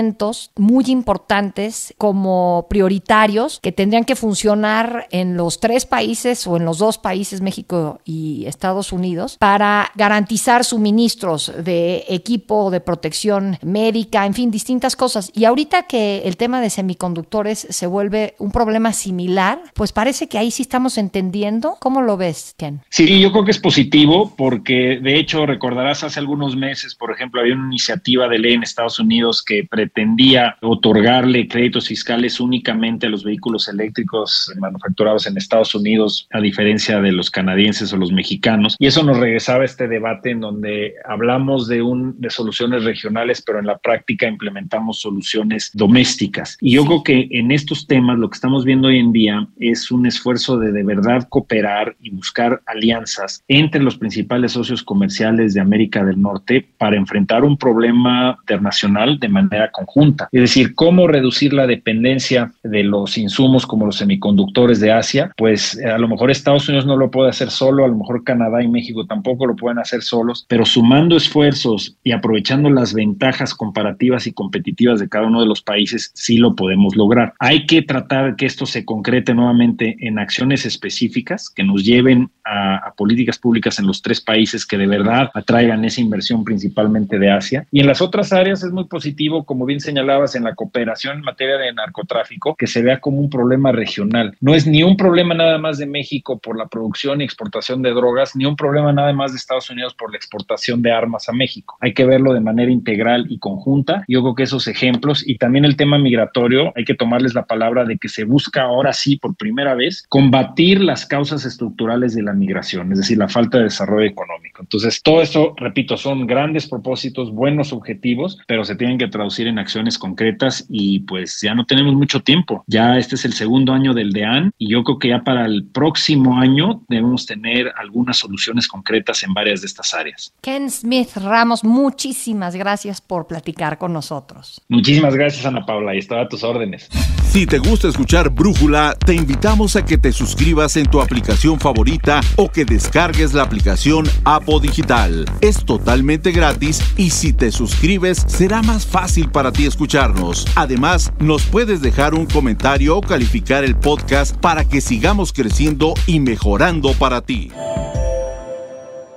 muy 0.56 0.84
importantes 0.88 1.94
como 1.98 2.66
prioritarios 2.68 3.60
que 3.60 3.72
tendrían 3.72 4.04
que 4.04 4.16
funcionar 4.16 5.06
en 5.10 5.36
los 5.36 5.60
tres 5.60 5.86
países 5.86 6.46
o 6.46 6.56
en 6.56 6.64
los 6.64 6.78
dos 6.78 6.98
países, 6.98 7.40
México 7.40 8.00
y 8.04 8.44
Estados 8.46 8.92
Unidos, 8.92 9.36
para 9.38 9.90
garantizar 9.94 10.64
suministros 10.64 11.52
de 11.62 12.04
equipo 12.08 12.70
de 12.70 12.80
protección 12.80 13.58
médica, 13.62 14.26
en 14.26 14.34
fin, 14.34 14.50
distintas 14.50 14.96
cosas. 14.96 15.30
Y 15.34 15.44
ahorita 15.44 15.84
que 15.84 16.22
el 16.24 16.36
tema 16.36 16.60
de 16.60 16.70
semiconductores 16.70 17.66
se 17.70 17.86
vuelve 17.86 18.34
un 18.38 18.50
problema 18.50 18.92
similar, 18.92 19.62
pues 19.74 19.92
parece 19.92 20.28
que 20.28 20.38
ahí 20.38 20.50
sí 20.50 20.62
estamos 20.62 20.98
entendiendo. 20.98 21.76
¿Cómo 21.80 22.02
lo 22.02 22.16
ves, 22.16 22.54
Ken? 22.56 22.80
Sí, 22.90 23.20
yo 23.20 23.32
creo 23.32 23.44
que 23.44 23.50
es 23.50 23.58
positivo 23.58 24.34
porque 24.36 24.98
de 25.02 25.18
hecho 25.18 25.46
recordarás 25.46 26.04
hace 26.04 26.20
algunos 26.20 26.56
meses, 26.56 26.94
por 26.94 27.12
ejemplo, 27.12 27.40
había 27.40 27.54
una 27.54 27.66
iniciativa 27.66 28.28
de 28.28 28.38
ley 28.38 28.54
en 28.54 28.62
Estados 28.62 28.98
Unidos 28.98 29.42
que 29.42 29.66
pretendía 29.84 30.56
otorgarle 30.62 31.46
créditos 31.46 31.88
fiscales 31.88 32.40
únicamente 32.40 33.06
a 33.06 33.10
los 33.10 33.22
vehículos 33.22 33.68
eléctricos 33.68 34.50
manufacturados 34.58 35.26
en 35.26 35.36
Estados 35.36 35.74
Unidos, 35.74 36.26
a 36.32 36.40
diferencia 36.40 37.02
de 37.02 37.12
los 37.12 37.30
canadienses 37.30 37.92
o 37.92 37.98
los 37.98 38.10
mexicanos. 38.10 38.76
Y 38.78 38.86
eso 38.86 39.02
nos 39.02 39.18
regresaba 39.18 39.62
a 39.62 39.66
este 39.66 39.86
debate 39.86 40.30
en 40.30 40.40
donde 40.40 40.94
hablamos 41.04 41.68
de, 41.68 41.82
un, 41.82 42.18
de 42.18 42.30
soluciones 42.30 42.84
regionales, 42.84 43.42
pero 43.42 43.58
en 43.58 43.66
la 43.66 43.76
práctica 43.76 44.26
implementamos 44.26 45.00
soluciones 45.00 45.70
domésticas. 45.74 46.56
Y 46.62 46.72
yo 46.72 46.86
creo 46.86 47.02
que 47.02 47.28
en 47.30 47.50
estos 47.50 47.86
temas 47.86 48.18
lo 48.18 48.30
que 48.30 48.36
estamos 48.36 48.64
viendo 48.64 48.88
hoy 48.88 48.98
en 48.98 49.12
día 49.12 49.46
es 49.58 49.90
un 49.90 50.06
esfuerzo 50.06 50.56
de 50.58 50.72
de 50.72 50.82
verdad 50.82 51.28
cooperar 51.28 51.94
y 52.00 52.08
buscar 52.10 52.62
alianzas 52.64 53.44
entre 53.48 53.82
los 53.82 53.98
principales 53.98 54.52
socios 54.52 54.82
comerciales 54.82 55.52
de 55.52 55.60
América 55.60 56.02
del 56.04 56.20
Norte 56.20 56.66
para 56.78 56.96
enfrentar 56.96 57.44
un 57.44 57.58
problema 57.58 58.38
internacional 58.40 59.18
de 59.18 59.28
manera 59.28 59.70
conjunta. 59.74 60.28
Es 60.32 60.40
decir, 60.40 60.74
cómo 60.74 61.06
reducir 61.08 61.52
la 61.52 61.66
dependencia 61.66 62.52
de 62.62 62.84
los 62.84 63.18
insumos 63.18 63.66
como 63.66 63.86
los 63.86 63.96
semiconductores 63.96 64.80
de 64.80 64.92
Asia, 64.92 65.32
pues 65.36 65.76
eh, 65.78 65.90
a 65.90 65.98
lo 65.98 66.08
mejor 66.08 66.30
Estados 66.30 66.68
Unidos 66.68 66.86
no 66.86 66.96
lo 66.96 67.10
puede 67.10 67.30
hacer 67.30 67.50
solo, 67.50 67.84
a 67.84 67.88
lo 67.88 67.96
mejor 67.96 68.24
Canadá 68.24 68.62
y 68.62 68.68
México 68.68 69.04
tampoco 69.06 69.46
lo 69.46 69.56
pueden 69.56 69.78
hacer 69.78 70.02
solos, 70.02 70.46
pero 70.48 70.64
sumando 70.64 71.16
esfuerzos 71.16 71.96
y 72.04 72.12
aprovechando 72.12 72.70
las 72.70 72.94
ventajas 72.94 73.54
comparativas 73.54 74.26
y 74.26 74.32
competitivas 74.32 75.00
de 75.00 75.08
cada 75.08 75.26
uno 75.26 75.40
de 75.40 75.46
los 75.46 75.60
países, 75.60 76.12
sí 76.14 76.38
lo 76.38 76.54
podemos 76.54 76.94
lograr. 76.96 77.34
Hay 77.40 77.66
que 77.66 77.82
tratar 77.82 78.36
que 78.36 78.46
esto 78.46 78.66
se 78.66 78.84
concrete 78.84 79.34
nuevamente 79.34 79.96
en 80.00 80.18
acciones 80.18 80.64
específicas 80.64 81.50
que 81.50 81.64
nos 81.64 81.84
lleven 81.84 82.30
a, 82.44 82.76
a 82.76 82.94
políticas 82.94 83.38
públicas 83.38 83.78
en 83.78 83.86
los 83.86 84.02
tres 84.02 84.20
países 84.20 84.64
que 84.64 84.78
de 84.78 84.86
verdad 84.86 85.30
atraigan 85.34 85.84
esa 85.84 86.00
inversión 86.00 86.44
principalmente 86.44 87.18
de 87.18 87.30
Asia. 87.30 87.66
Y 87.72 87.80
en 87.80 87.86
las 87.86 88.00
otras 88.00 88.32
áreas 88.32 88.62
es 88.62 88.70
muy 88.70 88.84
positivo, 88.84 89.44
como 89.44 89.63
bien 89.64 89.80
señalabas, 89.80 90.34
en 90.34 90.44
la 90.44 90.54
cooperación 90.54 91.18
en 91.18 91.24
materia 91.24 91.56
de 91.56 91.72
narcotráfico, 91.72 92.54
que 92.56 92.66
se 92.66 92.82
vea 92.82 93.00
como 93.00 93.18
un 93.18 93.30
problema 93.30 93.72
regional. 93.72 94.36
No 94.40 94.54
es 94.54 94.66
ni 94.66 94.82
un 94.82 94.96
problema 94.96 95.34
nada 95.34 95.58
más 95.58 95.78
de 95.78 95.86
México 95.86 96.38
por 96.38 96.58
la 96.58 96.66
producción 96.66 97.20
y 97.20 97.24
exportación 97.24 97.82
de 97.82 97.90
drogas, 97.90 98.36
ni 98.36 98.46
un 98.46 98.56
problema 98.56 98.92
nada 98.92 99.12
más 99.12 99.32
de 99.32 99.38
Estados 99.38 99.70
Unidos 99.70 99.94
por 99.94 100.10
la 100.10 100.16
exportación 100.16 100.82
de 100.82 100.92
armas 100.92 101.28
a 101.28 101.32
México. 101.32 101.76
Hay 101.80 101.94
que 101.94 102.04
verlo 102.04 102.32
de 102.32 102.40
manera 102.40 102.70
integral 102.70 103.26
y 103.28 103.38
conjunta. 103.38 104.04
Yo 104.08 104.22
creo 104.22 104.34
que 104.34 104.42
esos 104.44 104.66
ejemplos 104.68 105.26
y 105.26 105.38
también 105.38 105.64
el 105.64 105.76
tema 105.76 105.98
migratorio, 105.98 106.72
hay 106.76 106.84
que 106.84 106.94
tomarles 106.94 107.34
la 107.34 107.44
palabra 107.44 107.84
de 107.84 107.98
que 107.98 108.08
se 108.08 108.24
busca 108.24 108.62
ahora 108.62 108.92
sí, 108.92 109.16
por 109.16 109.36
primera 109.36 109.74
vez, 109.74 110.04
combatir 110.08 110.80
las 110.80 111.06
causas 111.06 111.44
estructurales 111.44 112.14
de 112.14 112.22
la 112.22 112.32
migración, 112.32 112.92
es 112.92 112.98
decir, 112.98 113.18
la 113.18 113.28
falta 113.28 113.58
de 113.58 113.64
desarrollo 113.64 114.06
económico. 114.06 114.62
Entonces, 114.62 115.02
todo 115.02 115.22
esto, 115.22 115.54
repito, 115.56 115.96
son 115.96 116.26
grandes 116.26 116.68
propósitos, 116.68 117.32
buenos 117.32 117.72
objetivos, 117.72 118.38
pero 118.46 118.64
se 118.64 118.76
tienen 118.76 118.98
que 118.98 119.08
traducir 119.08 119.46
en 119.46 119.53
acciones 119.58 119.98
concretas 119.98 120.66
y 120.68 121.00
pues 121.00 121.40
ya 121.40 121.54
no 121.54 121.64
tenemos 121.64 121.94
mucho 121.94 122.20
tiempo. 122.20 122.64
Ya 122.66 122.98
este 122.98 123.14
es 123.14 123.24
el 123.24 123.32
segundo 123.32 123.72
año 123.72 123.94
del 123.94 124.12
DEAN 124.12 124.52
y 124.58 124.70
yo 124.70 124.84
creo 124.84 124.98
que 124.98 125.08
ya 125.08 125.22
para 125.22 125.46
el 125.46 125.64
próximo 125.64 126.38
año 126.38 126.82
debemos 126.88 127.26
tener 127.26 127.72
algunas 127.76 128.18
soluciones 128.18 128.68
concretas 128.68 129.22
en 129.22 129.34
varias 129.34 129.60
de 129.60 129.66
estas 129.66 129.94
áreas. 129.94 130.32
Ken 130.40 130.70
Smith 130.70 131.16
Ramos, 131.16 131.64
muchísimas 131.64 132.56
gracias 132.56 133.00
por 133.00 133.26
platicar 133.26 133.78
con 133.78 133.92
nosotros. 133.92 134.60
Muchísimas 134.68 135.14
gracias, 135.14 135.44
Ana 135.46 135.64
Paula, 135.64 135.94
y 135.94 135.98
estaba 135.98 136.22
a 136.22 136.28
tus 136.28 136.42
órdenes. 136.42 136.88
Si 137.34 137.46
te 137.46 137.58
gusta 137.58 137.88
escuchar 137.88 138.30
Brújula, 138.30 138.96
te 139.04 139.12
invitamos 139.12 139.74
a 139.74 139.84
que 139.84 139.98
te 139.98 140.12
suscribas 140.12 140.76
en 140.76 140.86
tu 140.86 141.00
aplicación 141.00 141.58
favorita 141.58 142.20
o 142.36 142.48
que 142.48 142.64
descargues 142.64 143.34
la 143.34 143.42
aplicación 143.42 144.06
Apo 144.24 144.60
Digital. 144.60 145.24
Es 145.40 145.64
totalmente 145.64 146.30
gratis 146.30 146.80
y 146.96 147.10
si 147.10 147.32
te 147.32 147.50
suscribes 147.50 148.24
será 148.28 148.62
más 148.62 148.86
fácil 148.86 149.30
para 149.30 149.43
ti 149.52 149.66
escucharnos. 149.66 150.46
Además, 150.54 151.12
nos 151.18 151.44
puedes 151.44 151.80
dejar 151.80 152.14
un 152.14 152.26
comentario 152.26 152.96
o 152.96 153.00
calificar 153.00 153.64
el 153.64 153.76
podcast 153.76 154.36
para 154.36 154.64
que 154.64 154.80
sigamos 154.80 155.32
creciendo 155.32 155.94
y 156.06 156.20
mejorando 156.20 156.92
para 156.94 157.20
ti. 157.20 157.50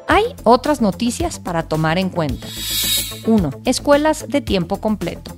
Hay 0.08 0.24
otras 0.44 0.82
noticias 0.82 1.40
para 1.40 1.64
tomar 1.64 1.98
en 1.98 2.10
cuenta. 2.10 2.48
1. 3.26 3.50
Escuelas 3.66 4.26
de 4.30 4.42
tiempo 4.42 4.80
completo. 4.80 5.36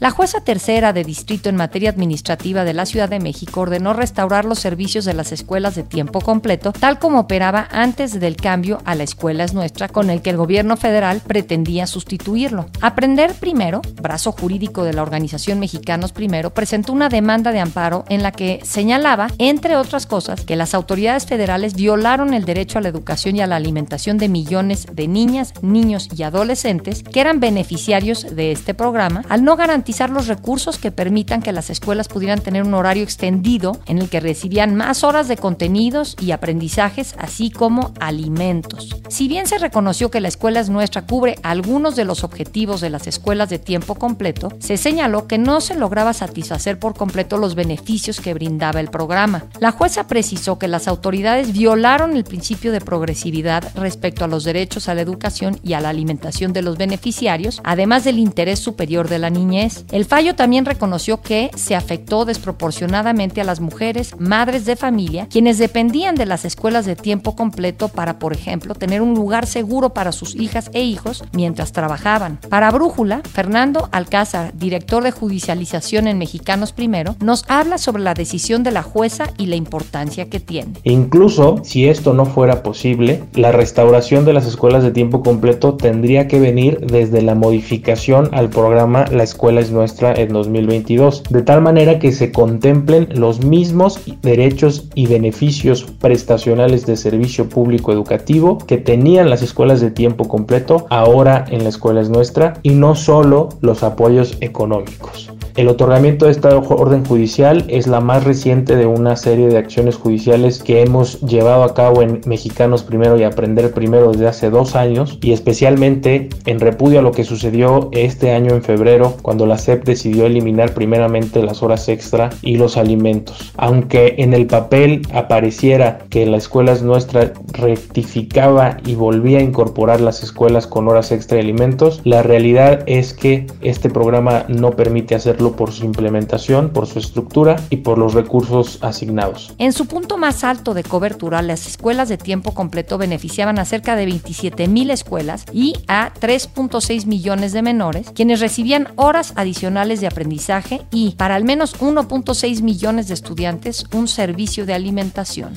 La 0.00 0.12
jueza 0.12 0.40
tercera 0.40 0.92
de 0.92 1.02
distrito 1.02 1.48
en 1.48 1.56
materia 1.56 1.90
administrativa 1.90 2.62
de 2.62 2.72
la 2.72 2.86
Ciudad 2.86 3.08
de 3.08 3.18
México 3.18 3.62
ordenó 3.62 3.94
restaurar 3.94 4.44
los 4.44 4.60
servicios 4.60 5.04
de 5.04 5.12
las 5.12 5.32
escuelas 5.32 5.74
de 5.74 5.82
tiempo 5.82 6.20
completo, 6.20 6.72
tal 6.72 7.00
como 7.00 7.18
operaba 7.18 7.66
antes 7.72 8.20
del 8.20 8.36
cambio 8.36 8.80
a 8.84 8.94
la 8.94 9.02
escuela 9.02 9.42
es 9.42 9.54
nuestra, 9.54 9.88
con 9.88 10.08
el 10.08 10.22
que 10.22 10.30
el 10.30 10.36
gobierno 10.36 10.76
federal 10.76 11.20
pretendía 11.26 11.88
sustituirlo. 11.88 12.66
Aprender 12.80 13.34
Primero, 13.34 13.82
brazo 14.00 14.30
jurídico 14.30 14.84
de 14.84 14.92
la 14.92 15.02
organización 15.02 15.58
Mexicanos 15.58 16.12
Primero, 16.12 16.50
presentó 16.50 16.92
una 16.92 17.08
demanda 17.08 17.50
de 17.50 17.58
amparo 17.58 18.04
en 18.08 18.22
la 18.22 18.30
que 18.30 18.60
señalaba, 18.62 19.26
entre 19.38 19.76
otras 19.76 20.06
cosas, 20.06 20.42
que 20.44 20.54
las 20.54 20.74
autoridades 20.74 21.26
federales 21.26 21.74
violaron 21.74 22.34
el 22.34 22.44
derecho 22.44 22.78
a 22.78 22.82
la 22.82 22.88
educación 22.88 23.34
y 23.34 23.40
a 23.40 23.48
la 23.48 23.56
alimentación 23.56 24.16
de 24.16 24.28
millones 24.28 24.86
de 24.92 25.08
niñas, 25.08 25.54
niños 25.60 26.08
y 26.16 26.22
adolescentes 26.22 27.02
que 27.02 27.20
eran 27.20 27.40
beneficiarios 27.40 28.36
de 28.36 28.52
este 28.52 28.74
programa 28.74 29.24
al 29.28 29.42
no 29.42 29.56
garantizar 29.56 29.87
los 30.10 30.26
recursos 30.26 30.78
que 30.78 30.92
permitan 30.92 31.42
que 31.42 31.52
las 31.52 31.70
escuelas 31.70 32.08
pudieran 32.08 32.40
tener 32.40 32.62
un 32.62 32.74
horario 32.74 33.02
extendido 33.02 33.80
en 33.86 33.98
el 33.98 34.08
que 34.08 34.20
recibían 34.20 34.74
más 34.74 35.02
horas 35.02 35.28
de 35.28 35.36
contenidos 35.36 36.14
y 36.20 36.32
aprendizajes, 36.32 37.14
así 37.18 37.50
como 37.50 37.92
alimentos. 37.98 38.94
Si 39.08 39.28
bien 39.28 39.46
se 39.46 39.58
reconoció 39.58 40.10
que 40.10 40.20
la 40.20 40.28
escuela 40.28 40.60
es 40.60 40.68
nuestra 40.68 41.06
cubre 41.06 41.36
algunos 41.42 41.96
de 41.96 42.04
los 42.04 42.22
objetivos 42.22 42.80
de 42.80 42.90
las 42.90 43.06
escuelas 43.06 43.48
de 43.48 43.58
tiempo 43.58 43.94
completo, 43.94 44.52
se 44.58 44.76
señaló 44.76 45.26
que 45.26 45.38
no 45.38 45.60
se 45.60 45.74
lograba 45.74 46.12
satisfacer 46.12 46.78
por 46.78 46.94
completo 46.94 47.38
los 47.38 47.54
beneficios 47.54 48.20
que 48.20 48.34
brindaba 48.34 48.80
el 48.80 48.90
programa. 48.90 49.46
La 49.58 49.72
jueza 49.72 50.06
precisó 50.06 50.58
que 50.58 50.68
las 50.68 50.86
autoridades 50.86 51.52
violaron 51.52 52.16
el 52.16 52.24
principio 52.24 52.72
de 52.72 52.80
progresividad 52.80 53.72
respecto 53.74 54.24
a 54.24 54.28
los 54.28 54.44
derechos 54.44 54.88
a 54.88 54.94
la 54.94 55.00
educación 55.00 55.58
y 55.62 55.72
a 55.72 55.80
la 55.80 55.88
alimentación 55.88 56.52
de 56.52 56.62
los 56.62 56.76
beneficiarios, 56.76 57.60
además 57.64 58.04
del 58.04 58.18
interés 58.18 58.58
superior 58.58 59.08
de 59.08 59.18
la 59.18 59.30
niñez. 59.30 59.77
El 59.90 60.04
fallo 60.04 60.34
también 60.34 60.64
reconoció 60.64 61.20
que 61.20 61.50
se 61.56 61.74
afectó 61.74 62.24
desproporcionadamente 62.24 63.40
a 63.40 63.44
las 63.44 63.60
mujeres, 63.60 64.14
madres 64.18 64.64
de 64.64 64.76
familia, 64.76 65.26
quienes 65.30 65.58
dependían 65.58 66.14
de 66.14 66.26
las 66.26 66.44
escuelas 66.44 66.86
de 66.86 66.96
tiempo 66.96 67.36
completo 67.36 67.88
para, 67.88 68.18
por 68.18 68.32
ejemplo, 68.32 68.74
tener 68.74 69.02
un 69.02 69.14
lugar 69.14 69.46
seguro 69.46 69.90
para 69.90 70.12
sus 70.12 70.34
hijas 70.34 70.70
e 70.72 70.82
hijos 70.82 71.24
mientras 71.32 71.72
trabajaban. 71.72 72.38
Para 72.48 72.70
Brújula, 72.70 73.22
Fernando 73.24 73.88
Alcázar, 73.92 74.52
director 74.56 75.02
de 75.02 75.10
judicialización 75.10 76.08
en 76.08 76.18
Mexicanos 76.18 76.72
Primero, 76.72 77.16
nos 77.20 77.44
habla 77.48 77.78
sobre 77.78 78.02
la 78.02 78.14
decisión 78.14 78.62
de 78.62 78.72
la 78.72 78.82
jueza 78.82 79.32
y 79.38 79.46
la 79.46 79.56
importancia 79.56 80.28
que 80.28 80.40
tiene. 80.40 80.72
Incluso 80.84 81.60
si 81.64 81.88
esto 81.88 82.14
no 82.14 82.26
fuera 82.26 82.62
posible, 82.62 83.22
la 83.34 83.52
restauración 83.52 84.24
de 84.24 84.32
las 84.32 84.46
escuelas 84.46 84.82
de 84.82 84.90
tiempo 84.90 85.22
completo 85.22 85.74
tendría 85.74 86.28
que 86.28 86.40
venir 86.40 86.80
desde 86.80 87.22
la 87.22 87.34
modificación 87.34 88.30
al 88.32 88.48
programa 88.48 89.06
La 89.10 89.22
Escuela 89.22 89.60
es 89.68 89.72
Nuestra 89.72 90.14
en 90.14 90.32
2022, 90.32 91.24
de 91.30 91.42
tal 91.42 91.62
manera 91.62 91.98
que 91.98 92.12
se 92.12 92.32
contemplen 92.32 93.08
los 93.14 93.44
mismos 93.44 94.00
derechos 94.22 94.88
y 94.94 95.06
beneficios 95.06 95.84
prestacionales 96.00 96.86
de 96.86 96.96
servicio 96.96 97.48
público 97.48 97.92
educativo 97.92 98.58
que 98.58 98.78
tenían 98.78 99.30
las 99.30 99.42
escuelas 99.42 99.80
de 99.80 99.90
tiempo 99.90 100.26
completo 100.26 100.86
ahora 100.90 101.44
en 101.50 101.62
la 101.62 101.68
Escuela 101.68 102.00
es 102.00 102.08
Nuestra 102.08 102.54
y 102.62 102.70
no 102.70 102.94
solo 102.94 103.50
los 103.60 103.82
apoyos 103.82 104.36
económicos. 104.40 105.30
El 105.58 105.66
otorgamiento 105.66 106.26
de 106.26 106.30
esta 106.30 106.56
orden 106.56 107.04
judicial 107.04 107.64
es 107.66 107.88
la 107.88 108.00
más 108.00 108.22
reciente 108.22 108.76
de 108.76 108.86
una 108.86 109.16
serie 109.16 109.48
de 109.48 109.58
acciones 109.58 109.96
judiciales 109.96 110.62
que 110.62 110.82
hemos 110.82 111.20
llevado 111.22 111.64
a 111.64 111.74
cabo 111.74 112.00
en 112.02 112.20
Mexicanos 112.26 112.84
Primero 112.84 113.18
y 113.18 113.24
Aprender 113.24 113.72
Primero 113.72 114.12
desde 114.12 114.28
hace 114.28 114.50
dos 114.50 114.76
años 114.76 115.18
y 115.20 115.32
especialmente 115.32 116.28
en 116.46 116.60
repudio 116.60 117.00
a 117.00 117.02
lo 117.02 117.10
que 117.10 117.24
sucedió 117.24 117.88
este 117.90 118.30
año 118.30 118.54
en 118.54 118.62
febrero 118.62 119.16
cuando 119.20 119.46
la 119.46 119.58
SEP 119.58 119.84
decidió 119.84 120.26
eliminar 120.26 120.74
primeramente 120.74 121.42
las 121.42 121.60
horas 121.60 121.88
extra 121.88 122.30
y 122.40 122.56
los 122.56 122.76
alimentos. 122.76 123.52
Aunque 123.56 124.14
en 124.18 124.34
el 124.34 124.46
papel 124.46 125.02
apareciera 125.12 125.98
que 126.08 126.24
la 126.24 126.36
escuela 126.36 126.70
es 126.70 126.82
nuestra 126.84 127.32
rectificaba 127.54 128.76
y 128.86 128.94
volvía 128.94 129.38
a 129.38 129.42
incorporar 129.42 130.00
las 130.00 130.22
escuelas 130.22 130.68
con 130.68 130.86
horas 130.86 131.10
extra 131.10 131.38
y 131.38 131.40
alimentos, 131.40 132.00
la 132.04 132.22
realidad 132.22 132.84
es 132.86 133.12
que 133.12 133.48
este 133.60 133.90
programa 133.90 134.44
no 134.46 134.76
permite 134.76 135.16
hacerlo 135.16 135.47
por 135.56 135.72
su 135.72 135.84
implementación, 135.84 136.70
por 136.70 136.86
su 136.86 136.98
estructura 136.98 137.56
y 137.70 137.78
por 137.78 137.98
los 137.98 138.14
recursos 138.14 138.78
asignados. 138.82 139.54
En 139.58 139.72
su 139.72 139.86
punto 139.86 140.18
más 140.18 140.44
alto 140.44 140.74
de 140.74 140.84
cobertura, 140.84 141.42
las 141.42 141.66
escuelas 141.66 142.08
de 142.08 142.18
tiempo 142.18 142.52
completo 142.52 142.98
beneficiaban 142.98 143.58
a 143.58 143.64
cerca 143.64 143.96
de 143.96 144.06
27 144.06 144.68
mil 144.68 144.90
escuelas 144.90 145.44
y 145.52 145.74
a 145.86 146.12
3.6 146.14 147.06
millones 147.06 147.52
de 147.52 147.62
menores, 147.62 148.10
quienes 148.14 148.40
recibían 148.40 148.88
horas 148.96 149.32
adicionales 149.36 150.00
de 150.00 150.06
aprendizaje 150.06 150.82
y, 150.90 151.12
para 151.12 151.34
al 151.34 151.44
menos 151.44 151.78
1.6 151.80 152.62
millones 152.62 153.08
de 153.08 153.14
estudiantes, 153.14 153.86
un 153.92 154.08
servicio 154.08 154.66
de 154.66 154.74
alimentación. 154.74 155.54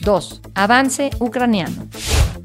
2. 0.00 0.42
Avance 0.54 1.10
ucraniano. 1.18 1.86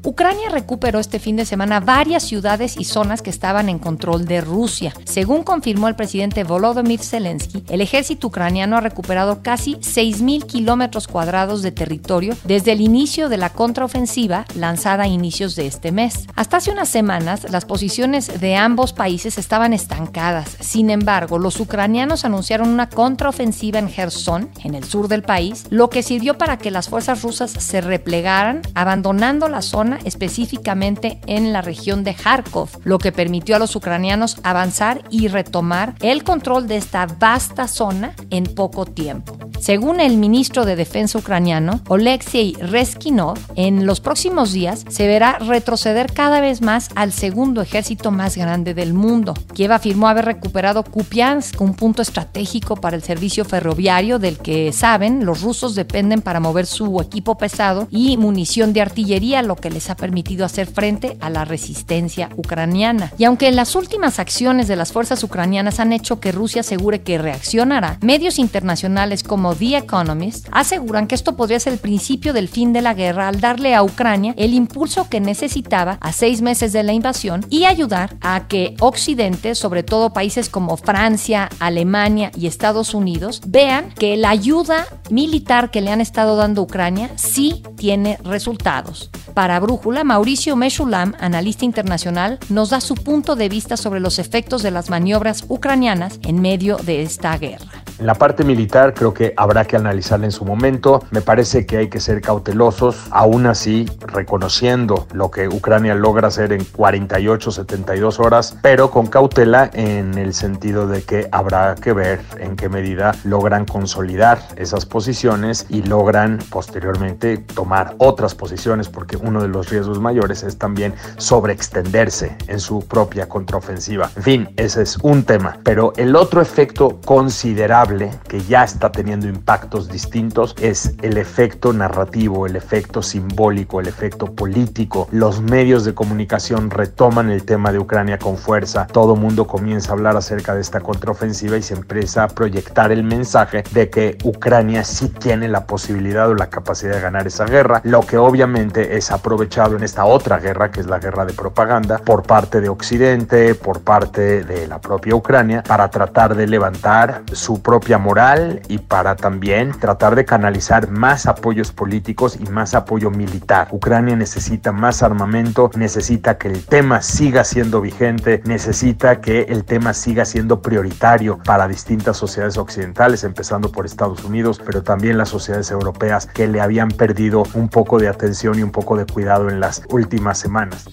Ucrania 0.04 0.48
recuperó 0.50 0.98
este 0.98 1.20
fin 1.20 1.36
de 1.36 1.44
semana 1.44 1.78
varias 1.78 2.24
ciudades 2.24 2.76
y 2.76 2.82
zonas 2.82 3.22
que 3.22 3.30
estaban 3.30 3.68
en 3.68 3.78
control 3.78 4.24
de 4.24 4.40
Rusia. 4.40 4.92
Según 5.04 5.44
confirmó 5.44 5.86
el 5.86 5.94
presidente 5.94 6.42
Volodymyr 6.42 6.98
Zelensky, 6.98 7.62
el 7.68 7.80
ejército 7.80 8.26
ucraniano 8.26 8.76
ha 8.76 8.80
recuperado 8.80 9.42
casi 9.42 9.76
6.000 9.76 10.46
kilómetros 10.46 11.06
cuadrados 11.06 11.62
de 11.62 11.70
territorio 11.70 12.36
desde 12.42 12.72
el 12.72 12.80
inicio 12.80 13.28
de 13.28 13.36
la 13.36 13.50
contraofensiva 13.50 14.44
lanzada 14.56 15.04
a 15.04 15.08
inicios 15.08 15.54
de 15.54 15.68
este 15.68 15.92
mes. 15.92 16.26
Hasta 16.34 16.56
hace 16.56 16.72
unas 16.72 16.88
semanas, 16.88 17.46
las 17.50 17.64
posiciones 17.64 18.40
de 18.40 18.56
ambos 18.56 18.92
países 18.92 19.38
estaban 19.38 19.72
estancadas. 19.72 20.56
Sin 20.58 20.90
embargo, 20.90 21.38
los 21.38 21.60
ucranianos 21.60 22.24
anunciaron 22.24 22.68
una 22.68 22.88
contraofensiva 22.88 23.78
en 23.78 23.88
Gerson, 23.88 24.50
en 24.64 24.74
el 24.74 24.82
sur 24.82 25.06
del 25.06 25.22
país, 25.22 25.64
lo 25.70 25.90
que 25.90 26.02
sirvió 26.02 26.36
para 26.36 26.58
que 26.58 26.72
las 26.72 26.88
fuerzas 26.88 27.20
rusas 27.22 27.50
se 27.50 27.80
replegaran, 27.80 28.62
abandonando 28.74 29.48
la 29.48 29.62
zona 29.62 29.98
específicamente 30.04 31.20
en 31.26 31.52
la 31.52 31.62
región 31.62 32.04
de 32.04 32.14
Kharkov, 32.14 32.68
lo 32.84 32.98
que 32.98 33.12
permitió 33.12 33.56
a 33.56 33.58
los 33.58 33.76
ucranianos 33.76 34.38
avanzar 34.42 35.02
y 35.10 35.28
retomar 35.28 35.94
el 36.00 36.24
control 36.24 36.66
de 36.66 36.76
esta 36.76 37.06
vasta 37.06 37.68
zona 37.68 38.14
en 38.30 38.44
poco 38.44 38.84
tiempo. 38.84 39.38
Según 39.60 40.00
el 40.00 40.16
ministro 40.16 40.64
de 40.64 40.74
Defensa 40.74 41.18
ucraniano, 41.18 41.80
Oleksiy 41.86 42.54
Reskinov, 42.54 43.38
en 43.54 43.86
los 43.86 44.00
próximos 44.00 44.52
días 44.52 44.84
se 44.88 45.06
verá 45.06 45.38
retroceder 45.38 46.12
cada 46.12 46.40
vez 46.40 46.62
más 46.62 46.88
al 46.96 47.12
segundo 47.12 47.62
ejército 47.62 48.10
más 48.10 48.36
grande 48.36 48.74
del 48.74 48.92
mundo. 48.92 49.34
Kiev 49.54 49.70
afirmó 49.70 50.08
haber 50.08 50.24
recuperado 50.24 50.82
Kupiansk, 50.82 51.60
un 51.60 51.74
punto 51.74 52.02
estratégico 52.02 52.74
para 52.74 52.96
el 52.96 53.04
servicio 53.04 53.44
ferroviario 53.44 54.18
del 54.18 54.38
que 54.38 54.72
saben 54.72 55.24
los 55.24 55.42
rusos 55.42 55.76
dependen 55.76 56.22
para 56.22 56.40
mover 56.40 56.66
su 56.66 57.00
equipo 57.00 57.11
pesado 57.38 57.88
y 57.90 58.16
munición 58.16 58.72
de 58.72 58.80
artillería, 58.80 59.42
lo 59.42 59.56
que 59.56 59.70
les 59.70 59.90
ha 59.90 59.96
permitido 59.96 60.44
hacer 60.44 60.66
frente 60.66 61.16
a 61.20 61.30
la 61.30 61.44
resistencia 61.44 62.28
ucraniana. 62.36 63.12
Y 63.18 63.24
aunque 63.24 63.50
las 63.52 63.74
últimas 63.74 64.18
acciones 64.18 64.68
de 64.68 64.76
las 64.76 64.92
fuerzas 64.92 65.22
ucranianas 65.22 65.80
han 65.80 65.92
hecho 65.92 66.20
que 66.20 66.32
Rusia 66.32 66.60
asegure 66.60 67.02
que 67.02 67.18
reaccionará, 67.18 67.98
medios 68.00 68.38
internacionales 68.38 69.22
como 69.22 69.54
The 69.54 69.78
Economist 69.78 70.48
aseguran 70.52 71.06
que 71.06 71.14
esto 71.14 71.36
podría 71.36 71.60
ser 71.60 71.74
el 71.74 71.78
principio 71.78 72.32
del 72.32 72.48
fin 72.48 72.72
de 72.72 72.82
la 72.82 72.94
guerra 72.94 73.28
al 73.28 73.40
darle 73.40 73.74
a 73.74 73.82
Ucrania 73.82 74.34
el 74.36 74.54
impulso 74.54 75.08
que 75.08 75.20
necesitaba 75.20 75.98
a 76.00 76.12
seis 76.12 76.42
meses 76.42 76.72
de 76.72 76.82
la 76.82 76.92
invasión 76.92 77.44
y 77.50 77.64
ayudar 77.64 78.16
a 78.20 78.46
que 78.48 78.74
Occidente, 78.80 79.54
sobre 79.54 79.82
todo 79.82 80.12
países 80.12 80.48
como 80.48 80.76
Francia, 80.76 81.48
Alemania 81.58 82.30
y 82.36 82.46
Estados 82.46 82.94
Unidos, 82.94 83.40
vean 83.46 83.90
que 83.92 84.16
la 84.16 84.30
ayuda 84.30 84.86
militar 85.10 85.70
que 85.70 85.80
le 85.80 85.90
han 85.90 86.00
estado 86.00 86.36
dando 86.36 86.62
a 86.62 86.64
Ucrania 86.64 87.01
sí 87.16 87.62
tiene 87.76 88.18
resultados. 88.24 89.10
Para 89.34 89.60
Brújula, 89.60 90.04
Mauricio 90.04 90.56
Meshulam, 90.56 91.14
analista 91.20 91.64
internacional, 91.64 92.38
nos 92.48 92.70
da 92.70 92.80
su 92.80 92.94
punto 92.94 93.36
de 93.36 93.48
vista 93.48 93.76
sobre 93.76 94.00
los 94.00 94.18
efectos 94.18 94.62
de 94.62 94.70
las 94.70 94.90
maniobras 94.90 95.44
ucranianas 95.48 96.18
en 96.22 96.40
medio 96.40 96.76
de 96.76 97.02
esta 97.02 97.36
guerra. 97.38 97.81
La 98.02 98.14
parte 98.14 98.42
militar 98.42 98.94
creo 98.94 99.14
que 99.14 99.32
habrá 99.36 99.64
que 99.64 99.76
analizarla 99.76 100.26
en 100.26 100.32
su 100.32 100.44
momento. 100.44 101.04
Me 101.12 101.20
parece 101.20 101.66
que 101.66 101.76
hay 101.76 101.88
que 101.88 102.00
ser 102.00 102.20
cautelosos, 102.20 103.06
aún 103.12 103.46
así 103.46 103.88
reconociendo 104.08 105.06
lo 105.12 105.30
que 105.30 105.46
Ucrania 105.46 105.94
logra 105.94 106.26
hacer 106.26 106.52
en 106.52 106.64
48, 106.64 107.52
72 107.52 108.18
horas, 108.18 108.56
pero 108.60 108.90
con 108.90 109.06
cautela 109.06 109.70
en 109.72 110.18
el 110.18 110.34
sentido 110.34 110.88
de 110.88 111.02
que 111.04 111.28
habrá 111.30 111.76
que 111.76 111.92
ver 111.92 112.20
en 112.38 112.56
qué 112.56 112.68
medida 112.68 113.14
logran 113.22 113.66
consolidar 113.66 114.40
esas 114.56 114.84
posiciones 114.84 115.66
y 115.68 115.82
logran 115.82 116.40
posteriormente 116.50 117.38
tomar 117.38 117.94
otras 117.98 118.34
posiciones, 118.34 118.88
porque 118.88 119.16
uno 119.16 119.42
de 119.42 119.48
los 119.48 119.70
riesgos 119.70 120.00
mayores 120.00 120.42
es 120.42 120.58
también 120.58 120.92
sobreextenderse 121.18 122.36
en 122.48 122.58
su 122.58 122.80
propia 122.80 123.28
contraofensiva. 123.28 124.10
En 124.16 124.22
fin, 124.24 124.48
ese 124.56 124.82
es 124.82 124.98
un 125.02 125.22
tema, 125.22 125.58
pero 125.62 125.92
el 125.96 126.16
otro 126.16 126.40
efecto 126.40 127.00
considerable 127.04 127.91
que 128.28 128.40
ya 128.40 128.64
está 128.64 128.92
teniendo 128.92 129.28
impactos 129.28 129.88
distintos 129.88 130.54
es 130.60 130.94
el 131.02 131.18
efecto 131.18 131.72
narrativo, 131.72 132.46
el 132.46 132.56
efecto 132.56 133.02
simbólico, 133.02 133.80
el 133.80 133.88
efecto 133.88 134.26
político. 134.26 135.08
Los 135.10 135.40
medios 135.40 135.84
de 135.84 135.94
comunicación 135.94 136.70
retoman 136.70 137.30
el 137.30 137.44
tema 137.44 137.72
de 137.72 137.78
Ucrania 137.78 138.18
con 138.18 138.36
fuerza. 138.36 138.86
Todo 138.86 139.16
mundo 139.16 139.46
comienza 139.46 139.90
a 139.90 139.94
hablar 139.94 140.16
acerca 140.16 140.54
de 140.54 140.60
esta 140.60 140.80
contraofensiva 140.80 141.56
y 141.56 141.62
se 141.62 141.74
empieza 141.74 142.24
a 142.24 142.28
proyectar 142.28 142.92
el 142.92 143.04
mensaje 143.04 143.64
de 143.72 143.90
que 143.90 144.18
Ucrania 144.24 144.84
sí 144.84 145.08
tiene 145.08 145.48
la 145.48 145.66
posibilidad 145.66 146.28
o 146.28 146.34
la 146.34 146.48
capacidad 146.48 146.94
de 146.94 147.00
ganar 147.00 147.26
esa 147.26 147.44
guerra, 147.44 147.80
lo 147.84 148.00
que 148.02 148.18
obviamente 148.18 148.96
es 148.96 149.10
aprovechado 149.10 149.76
en 149.76 149.82
esta 149.82 150.04
otra 150.04 150.38
guerra, 150.38 150.70
que 150.70 150.80
es 150.80 150.86
la 150.86 150.98
guerra 150.98 151.24
de 151.24 151.32
propaganda, 151.32 151.98
por 151.98 152.22
parte 152.22 152.60
de 152.60 152.68
Occidente, 152.68 153.54
por 153.54 153.80
parte 153.80 154.44
de 154.44 154.66
la 154.66 154.80
propia 154.80 155.14
Ucrania, 155.14 155.62
para 155.62 155.88
tratar 155.88 156.34
de 156.34 156.46
levantar 156.46 157.22
su 157.32 157.62
propia 157.72 157.96
moral 157.96 158.60
y 158.68 158.76
para 158.76 159.16
también 159.16 159.70
tratar 159.70 160.14
de 160.14 160.26
canalizar 160.26 160.90
más 160.90 161.24
apoyos 161.24 161.72
políticos 161.72 162.36
y 162.38 162.50
más 162.50 162.74
apoyo 162.74 163.10
militar. 163.10 163.68
Ucrania 163.70 164.14
necesita 164.14 164.72
más 164.72 165.02
armamento, 165.02 165.70
necesita 165.74 166.36
que 166.36 166.48
el 166.48 166.66
tema 166.66 167.00
siga 167.00 167.44
siendo 167.44 167.80
vigente, 167.80 168.42
necesita 168.44 169.22
que 169.22 169.46
el 169.48 169.64
tema 169.64 169.94
siga 169.94 170.26
siendo 170.26 170.60
prioritario 170.60 171.38
para 171.42 171.66
distintas 171.66 172.18
sociedades 172.18 172.58
occidentales, 172.58 173.24
empezando 173.24 173.72
por 173.72 173.86
Estados 173.86 174.22
Unidos, 174.22 174.60
pero 174.62 174.82
también 174.82 175.16
las 175.16 175.30
sociedades 175.30 175.70
europeas 175.70 176.26
que 176.26 176.48
le 176.48 176.60
habían 176.60 176.88
perdido 176.90 177.44
un 177.54 177.70
poco 177.70 177.98
de 177.98 178.08
atención 178.08 178.58
y 178.58 178.62
un 178.62 178.70
poco 178.70 178.98
de 178.98 179.06
cuidado 179.06 179.48
en 179.48 179.60
las 179.60 179.80
últimas 179.88 180.36
semanas. 180.36 180.84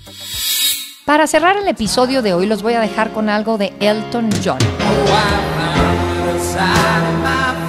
Para 1.04 1.28
cerrar 1.28 1.58
el 1.58 1.68
episodio 1.68 2.22
de 2.22 2.34
hoy 2.34 2.46
los 2.46 2.64
voy 2.64 2.76
a 2.76 2.80
dejar 2.80 3.12
con 3.12 3.28
algo 3.28 3.58
de 3.58 3.74
Elton 3.82 4.30
John. 4.42 4.60
inside 6.30 7.14
of 7.14 7.24
my 7.24 7.69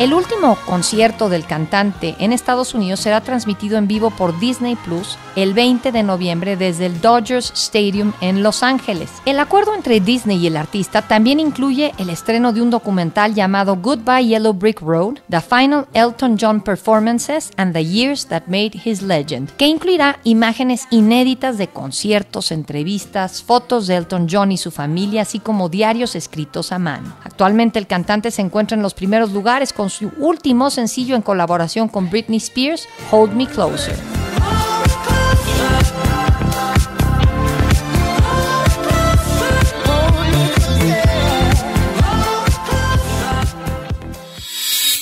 El 0.00 0.14
último 0.14 0.56
concierto 0.64 1.28
del 1.28 1.44
cantante 1.44 2.16
en 2.20 2.32
Estados 2.32 2.72
Unidos 2.72 3.00
será 3.00 3.20
transmitido 3.20 3.76
en 3.76 3.86
vivo 3.86 4.08
por 4.08 4.40
Disney 4.40 4.74
Plus 4.74 5.18
el 5.36 5.52
20 5.52 5.92
de 5.92 6.02
noviembre 6.02 6.56
desde 6.56 6.86
el 6.86 7.02
Dodgers 7.02 7.52
Stadium 7.54 8.14
en 8.22 8.42
Los 8.42 8.62
Ángeles. 8.62 9.10
El 9.26 9.38
acuerdo 9.38 9.74
entre 9.74 10.00
Disney 10.00 10.38
y 10.38 10.46
el 10.46 10.56
artista 10.56 11.02
también 11.02 11.38
incluye 11.38 11.92
el 11.98 12.08
estreno 12.08 12.54
de 12.54 12.62
un 12.62 12.70
documental 12.70 13.34
llamado 13.34 13.76
Goodbye 13.76 14.26
Yellow 14.26 14.54
Brick 14.54 14.80
Road, 14.80 15.18
The 15.28 15.42
Final 15.42 15.86
Elton 15.92 16.38
John 16.40 16.62
Performances 16.62 17.50
and 17.58 17.74
the 17.74 17.84
Years 17.84 18.26
That 18.28 18.44
Made 18.46 18.80
His 18.82 19.02
Legend, 19.02 19.50
que 19.50 19.66
incluirá 19.66 20.18
imágenes 20.24 20.86
inéditas 20.90 21.58
de 21.58 21.68
conciertos, 21.68 22.52
entrevistas, 22.52 23.42
fotos 23.42 23.86
de 23.86 23.96
Elton 23.96 24.28
John 24.30 24.50
y 24.50 24.56
su 24.56 24.70
familia, 24.70 25.22
así 25.22 25.40
como 25.40 25.68
diarios 25.68 26.16
escritos 26.16 26.72
a 26.72 26.78
mano. 26.78 27.12
Actualmente 27.22 27.78
el 27.78 27.86
cantante 27.86 28.30
se 28.30 28.40
encuentra 28.40 28.78
en 28.78 28.82
los 28.82 28.94
primeros 28.94 29.32
lugares 29.32 29.74
con 29.74 29.89
su 29.90 30.10
último 30.16 30.70
sencillo 30.70 31.16
en 31.16 31.22
colaboración 31.22 31.88
con 31.88 32.08
Britney 32.08 32.38
Spears, 32.38 32.88
Hold 33.10 33.34
Me 33.34 33.46
Closer. 33.46 33.96